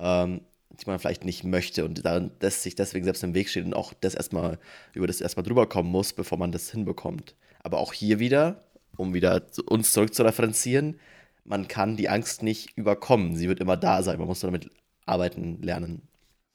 ähm, 0.00 0.40
die 0.70 0.86
man 0.86 0.98
vielleicht 0.98 1.24
nicht 1.24 1.44
möchte 1.44 1.84
und 1.84 2.04
dann 2.06 2.30
das 2.38 2.62
sich 2.62 2.76
deswegen 2.76 3.04
selbst 3.04 3.22
im 3.22 3.34
Weg 3.34 3.50
steht 3.50 3.66
und 3.66 3.74
auch 3.74 3.92
das 4.00 4.14
erstmal, 4.14 4.58
über 4.94 5.06
das 5.06 5.20
erstmal 5.20 5.44
drüber 5.44 5.68
kommen 5.68 5.90
muss, 5.90 6.14
bevor 6.14 6.38
man 6.38 6.52
das 6.52 6.70
hinbekommt. 6.70 7.34
Aber 7.62 7.78
auch 7.78 7.92
hier 7.92 8.18
wieder, 8.18 8.64
um 8.96 9.14
wieder 9.14 9.42
uns 9.66 9.92
zurück 9.92 10.14
zu 10.14 10.22
referenzieren, 10.22 10.98
man 11.44 11.66
kann 11.68 11.96
die 11.96 12.08
Angst 12.08 12.42
nicht 12.42 12.76
überkommen. 12.76 13.34
Sie 13.36 13.48
wird 13.48 13.60
immer 13.60 13.76
da 13.76 14.02
sein. 14.02 14.18
Man 14.18 14.28
muss 14.28 14.40
damit 14.40 14.70
arbeiten 15.06 15.62
lernen. 15.62 16.02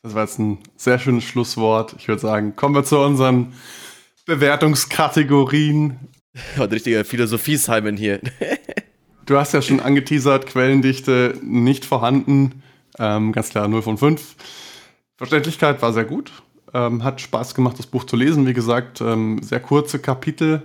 Das 0.03 0.13
war 0.13 0.23
jetzt 0.23 0.39
ein 0.39 0.59
sehr 0.75 0.99
schönes 0.99 1.23
Schlusswort. 1.23 1.95
Ich 1.97 2.07
würde 2.07 2.21
sagen, 2.21 2.55
kommen 2.55 2.75
wir 2.75 2.83
zu 2.83 2.99
unseren 2.99 3.53
Bewertungskategorien. 4.25 5.99
Und 6.57 6.71
richtiger 6.71 7.05
Philosophie-Simon 7.05 7.95
hier. 7.95 8.19
du 9.25 9.37
hast 9.37 9.53
ja 9.53 9.61
schon 9.61 9.79
angeteasert, 9.79 10.47
Quellendichte 10.47 11.39
nicht 11.43 11.85
vorhanden. 11.85 12.63
Ähm, 12.99 13.31
ganz 13.31 13.49
klar 13.49 13.67
0 13.67 13.81
von 13.81 13.97
5. 13.97 14.35
Verständlichkeit 15.17 15.81
war 15.81 15.93
sehr 15.93 16.05
gut. 16.05 16.31
Ähm, 16.73 17.03
hat 17.03 17.21
Spaß 17.21 17.55
gemacht, 17.55 17.77
das 17.77 17.87
Buch 17.87 18.03
zu 18.03 18.15
lesen. 18.15 18.47
Wie 18.47 18.53
gesagt, 18.53 18.99
ähm, 19.01 19.41
sehr 19.41 19.59
kurze 19.59 19.99
Kapitel. 19.99 20.63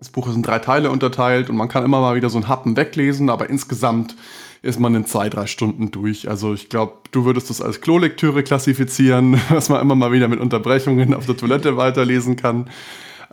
Das 0.00 0.08
Buch 0.08 0.26
ist 0.28 0.34
in 0.34 0.42
drei 0.42 0.58
Teile 0.58 0.90
unterteilt 0.90 1.50
und 1.50 1.56
man 1.56 1.68
kann 1.68 1.84
immer 1.84 2.00
mal 2.00 2.16
wieder 2.16 2.30
so 2.30 2.38
einen 2.38 2.48
Happen 2.48 2.74
weglesen, 2.76 3.28
aber 3.28 3.50
insgesamt 3.50 4.16
ist 4.62 4.80
man 4.80 4.94
in 4.94 5.04
zwei, 5.04 5.28
drei 5.28 5.46
Stunden 5.46 5.90
durch. 5.90 6.28
Also 6.28 6.54
ich 6.54 6.70
glaube, 6.70 6.94
du 7.12 7.26
würdest 7.26 7.50
das 7.50 7.60
als 7.60 7.82
Klolektüre 7.82 8.42
klassifizieren, 8.42 9.38
was 9.50 9.68
man 9.68 9.80
immer 9.80 9.94
mal 9.94 10.10
wieder 10.10 10.26
mit 10.28 10.40
Unterbrechungen 10.40 11.12
auf 11.12 11.26
der 11.26 11.36
Toilette 11.36 11.76
weiterlesen 11.76 12.36
kann. 12.36 12.70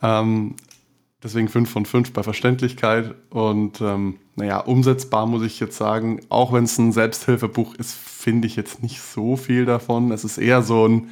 Ähm, 0.01 0.55
deswegen 1.23 1.47
5 1.47 1.69
von 1.69 1.85
5 1.85 2.11
bei 2.11 2.21
Verständlichkeit. 2.21 3.15
Und 3.29 3.79
ähm, 3.79 4.17
naja, 4.35 4.59
umsetzbar 4.59 5.25
muss 5.25 5.43
ich 5.43 5.61
jetzt 5.61 5.77
sagen, 5.77 6.19
auch 6.27 6.51
wenn 6.51 6.65
es 6.65 6.77
ein 6.77 6.91
Selbsthilfebuch 6.91 7.75
ist, 7.75 7.93
finde 7.93 8.45
ich 8.45 8.57
jetzt 8.57 8.83
nicht 8.83 9.01
so 9.01 9.37
viel 9.37 9.63
davon. 9.65 10.11
Es 10.11 10.25
ist 10.25 10.37
eher 10.37 10.61
so 10.61 10.85
ein 10.85 11.09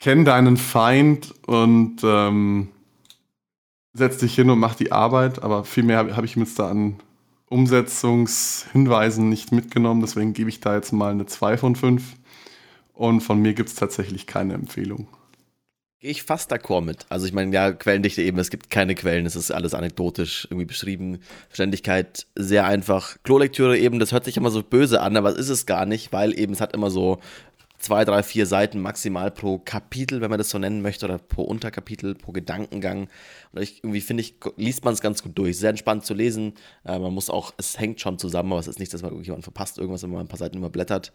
Kenn 0.00 0.24
deinen 0.24 0.56
Feind 0.56 1.34
und 1.46 1.98
ähm, 2.02 2.68
setz 3.94 4.18
dich 4.18 4.34
hin 4.34 4.50
und 4.50 4.58
mach 4.58 4.74
die 4.74 4.92
Arbeit, 4.92 5.42
aber 5.42 5.64
viel 5.64 5.84
mehr 5.84 5.98
habe 5.98 6.16
hab 6.16 6.24
ich 6.24 6.36
mir 6.36 6.42
jetzt 6.44 6.58
da 6.58 6.68
an 6.68 6.96
Umsetzungshinweisen 7.48 9.28
nicht 9.28 9.52
mitgenommen, 9.52 10.00
deswegen 10.00 10.32
gebe 10.32 10.50
ich 10.50 10.60
da 10.60 10.74
jetzt 10.74 10.92
mal 10.92 11.12
eine 11.12 11.26
2 11.26 11.56
von 11.56 11.76
5 11.76 12.02
und 12.92 13.20
von 13.20 13.40
mir 13.40 13.54
gibt 13.54 13.68
es 13.68 13.76
tatsächlich 13.76 14.26
keine 14.26 14.54
Empfehlung. 14.54 15.06
Gehe 16.00 16.10
ich 16.10 16.24
fast 16.24 16.52
d'accord 16.52 16.82
mit. 16.82 17.06
Also 17.08 17.26
ich 17.26 17.32
meine, 17.32 17.54
ja, 17.54 17.72
Quellendichte 17.72 18.20
eben, 18.22 18.38
es 18.38 18.50
gibt 18.50 18.68
keine 18.68 18.94
Quellen, 18.94 19.24
es 19.24 19.36
ist 19.36 19.50
alles 19.50 19.72
anekdotisch 19.72 20.46
irgendwie 20.50 20.66
beschrieben. 20.66 21.20
Verständlichkeit 21.48 22.26
sehr 22.34 22.66
einfach. 22.66 23.16
Klolektüre 23.22 23.78
eben, 23.78 24.00
das 24.00 24.12
hört 24.12 24.26
sich 24.26 24.36
immer 24.36 24.50
so 24.50 24.62
böse 24.62 25.00
an, 25.00 25.16
aber 25.16 25.30
es 25.30 25.38
ist 25.38 25.48
es 25.48 25.66
gar 25.66 25.86
nicht, 25.86 26.12
weil 26.12 26.38
eben 26.38 26.52
es 26.52 26.60
hat 26.60 26.74
immer 26.74 26.90
so 26.90 27.20
zwei, 27.84 28.04
drei, 28.06 28.22
vier 28.22 28.46
Seiten 28.46 28.80
maximal 28.80 29.30
pro 29.30 29.58
Kapitel, 29.58 30.22
wenn 30.22 30.30
man 30.30 30.38
das 30.38 30.48
so 30.48 30.58
nennen 30.58 30.80
möchte, 30.80 31.04
oder 31.04 31.18
pro 31.18 31.42
Unterkapitel, 31.42 32.14
pro 32.14 32.32
Gedankengang. 32.32 33.08
Und 33.52 33.62
ich, 33.62 33.84
irgendwie 33.84 34.00
finde 34.00 34.22
ich, 34.22 34.36
liest 34.56 34.84
man 34.84 34.94
es 34.94 35.02
ganz 35.02 35.22
gut 35.22 35.36
durch. 35.36 35.58
Sehr 35.58 35.70
entspannt 35.70 36.06
zu 36.06 36.14
lesen. 36.14 36.54
Äh, 36.84 36.98
man 36.98 37.12
muss 37.12 37.28
auch, 37.28 37.52
es 37.58 37.78
hängt 37.78 38.00
schon 38.00 38.18
zusammen, 38.18 38.52
aber 38.52 38.60
es 38.60 38.68
ist 38.68 38.78
nicht, 38.78 38.94
dass 38.94 39.02
man 39.02 39.10
irgendjemand 39.10 39.44
verpasst, 39.44 39.78
irgendwas, 39.78 40.02
wenn 40.02 40.10
man 40.10 40.20
ein 40.20 40.28
paar 40.28 40.38
Seiten 40.38 40.56
überblättert. 40.56 41.12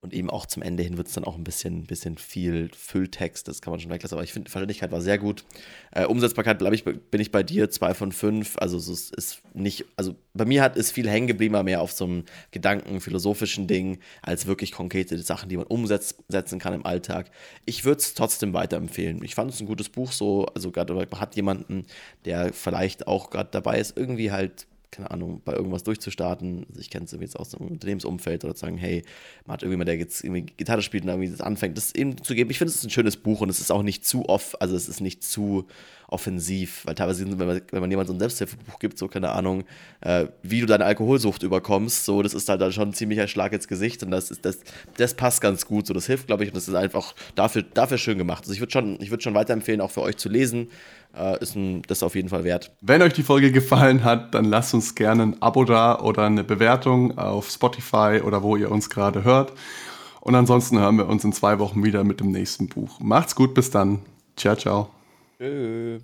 Und 0.00 0.14
eben 0.14 0.30
auch 0.30 0.46
zum 0.46 0.62
Ende 0.62 0.84
hin 0.84 0.96
wird 0.96 1.08
es 1.08 1.14
dann 1.14 1.24
auch 1.24 1.36
ein 1.36 1.42
bisschen, 1.42 1.84
bisschen 1.84 2.18
viel 2.18 2.70
Fülltext, 2.72 3.48
das 3.48 3.60
kann 3.60 3.72
man 3.72 3.80
schon 3.80 3.90
weglassen. 3.90 4.16
Aber 4.16 4.22
ich 4.22 4.32
finde, 4.32 4.48
Verständlichkeit 4.48 4.92
war 4.92 5.00
sehr 5.00 5.18
gut. 5.18 5.44
Äh, 5.90 6.04
Umsetzbarkeit, 6.04 6.62
ich, 6.72 6.84
bin 6.84 7.20
ich 7.20 7.32
bei 7.32 7.42
dir, 7.42 7.68
zwei 7.68 7.94
von 7.94 8.12
fünf. 8.12 8.56
Also 8.58 8.76
es 8.76 9.10
ist 9.10 9.40
nicht, 9.54 9.86
also 9.96 10.14
bei 10.34 10.44
mir 10.44 10.62
hat 10.62 10.76
es 10.76 10.92
viel 10.92 11.10
hängen 11.10 11.26
geblieben, 11.26 11.60
mehr 11.64 11.82
auf 11.82 11.90
so 11.90 12.04
einem 12.04 12.24
Gedanken, 12.52 13.00
philosophischen 13.00 13.66
Ding, 13.66 13.98
als 14.22 14.46
wirklich 14.46 14.70
konkrete 14.70 15.18
Sachen, 15.18 15.48
die 15.48 15.56
man 15.56 15.66
umsetzen 15.66 16.60
kann 16.60 16.74
im 16.74 16.86
Alltag. 16.86 17.32
Ich 17.66 17.84
würde 17.84 17.98
es 17.98 18.14
trotzdem 18.14 18.52
weiterempfehlen. 18.52 19.24
Ich 19.24 19.34
fand 19.34 19.50
es 19.50 19.58
ein 19.58 19.66
gutes 19.66 19.88
Buch 19.88 20.12
so, 20.12 20.46
also 20.46 20.70
gerade 20.70 20.96
hat 21.16 21.34
jemanden, 21.34 21.86
der 22.24 22.52
vielleicht 22.52 23.08
auch 23.08 23.30
gerade 23.30 23.48
dabei 23.50 23.80
ist, 23.80 23.96
irgendwie 23.96 24.30
halt 24.30 24.67
keine 24.90 25.10
Ahnung, 25.10 25.42
bei 25.44 25.52
irgendwas 25.52 25.82
durchzustarten. 25.82 26.66
Also 26.68 26.80
ich 26.80 26.90
kenne 26.90 27.04
es 27.04 27.12
jetzt 27.12 27.38
aus 27.38 27.50
dem 27.50 27.66
Unternehmensumfeld 27.66 28.44
oder 28.44 28.54
zu 28.54 28.62
sagen, 28.62 28.78
hey, 28.78 29.04
man 29.44 29.54
hat 29.54 29.62
irgendwie 29.62 29.78
mal, 29.78 29.84
der 29.84 29.96
jetzt 29.96 30.24
irgendwie 30.24 30.42
Gitarre 30.42 30.82
spielt 30.82 31.04
und 31.04 31.10
irgendwie 31.10 31.30
das 31.30 31.40
anfängt, 31.40 31.76
das 31.76 31.94
eben 31.94 32.22
zu 32.22 32.34
geben. 32.34 32.50
Ich 32.50 32.58
finde, 32.58 32.70
es 32.70 32.76
ist 32.76 32.84
ein 32.84 32.90
schönes 32.90 33.16
Buch 33.16 33.40
und 33.40 33.48
es 33.48 33.60
ist 33.60 33.70
auch 33.70 33.82
nicht 33.82 34.04
zu 34.04 34.28
oft, 34.28 34.60
also 34.60 34.74
es 34.76 34.88
ist 34.88 35.00
nicht 35.00 35.22
zu 35.22 35.66
offensiv, 36.08 36.86
weil 36.86 36.94
teilweise, 36.94 37.28
wenn 37.38 37.46
man, 37.46 37.60
wenn 37.70 37.80
man 37.80 37.90
jemand 37.90 38.08
so 38.08 38.14
ein 38.14 38.18
Selbsthilfebuch 38.18 38.78
gibt, 38.78 38.96
so 38.96 39.08
keine 39.08 39.30
Ahnung, 39.30 39.64
äh, 40.00 40.26
wie 40.42 40.60
du 40.60 40.66
deine 40.66 40.86
Alkoholsucht 40.86 41.42
überkommst, 41.42 42.06
so, 42.06 42.22
das 42.22 42.32
ist 42.32 42.48
halt 42.48 42.62
dann 42.62 42.72
schon 42.72 42.88
ein 42.88 42.94
ziemlicher 42.94 43.28
Schlag 43.28 43.52
ins 43.52 43.68
Gesicht 43.68 44.02
und 44.02 44.10
das 44.10 44.30
ist, 44.30 44.44
das, 44.44 44.60
das 44.96 45.12
passt 45.12 45.42
ganz 45.42 45.66
gut, 45.66 45.86
so, 45.86 45.92
das 45.92 46.06
hilft, 46.06 46.26
glaube 46.26 46.44
ich, 46.44 46.50
und 46.50 46.56
das 46.56 46.66
ist 46.66 46.74
einfach 46.74 47.14
dafür, 47.34 47.62
dafür 47.62 47.98
schön 47.98 48.16
gemacht. 48.16 48.44
Also 48.44 48.54
ich 48.54 48.60
würde 48.60 48.72
schon, 48.72 48.98
ich 49.02 49.22
schon 49.22 49.34
weiterempfehlen, 49.34 49.82
auch 49.82 49.90
für 49.90 50.00
euch 50.00 50.16
zu 50.16 50.30
lesen, 50.30 50.68
äh, 51.18 51.42
ist 51.42 51.56
ein, 51.56 51.82
das 51.82 52.02
auf 52.02 52.14
jeden 52.14 52.28
Fall 52.28 52.44
wert. 52.44 52.70
Wenn 52.80 53.02
euch 53.02 53.12
die 53.12 53.22
Folge 53.22 53.52
gefallen 53.52 54.04
hat, 54.04 54.34
dann 54.34 54.44
lasst 54.44 54.74
uns 54.74 54.94
gerne 54.94 55.22
ein 55.22 55.42
Abo 55.42 55.64
da 55.64 55.98
oder 56.00 56.24
eine 56.26 56.44
Bewertung 56.44 57.18
auf 57.18 57.50
Spotify 57.50 58.20
oder 58.24 58.42
wo 58.42 58.56
ihr 58.56 58.70
uns 58.70 58.90
gerade 58.90 59.24
hört. 59.24 59.52
Und 60.20 60.34
ansonsten 60.34 60.78
hören 60.78 60.96
wir 60.96 61.08
uns 61.08 61.24
in 61.24 61.32
zwei 61.32 61.58
Wochen 61.58 61.82
wieder 61.84 62.04
mit 62.04 62.20
dem 62.20 62.30
nächsten 62.30 62.68
Buch. 62.68 63.00
Macht's 63.00 63.34
gut, 63.34 63.54
bis 63.54 63.70
dann. 63.70 64.00
Ciao, 64.36 64.56
ciao. 64.56 64.90
Tschö. 65.38 65.98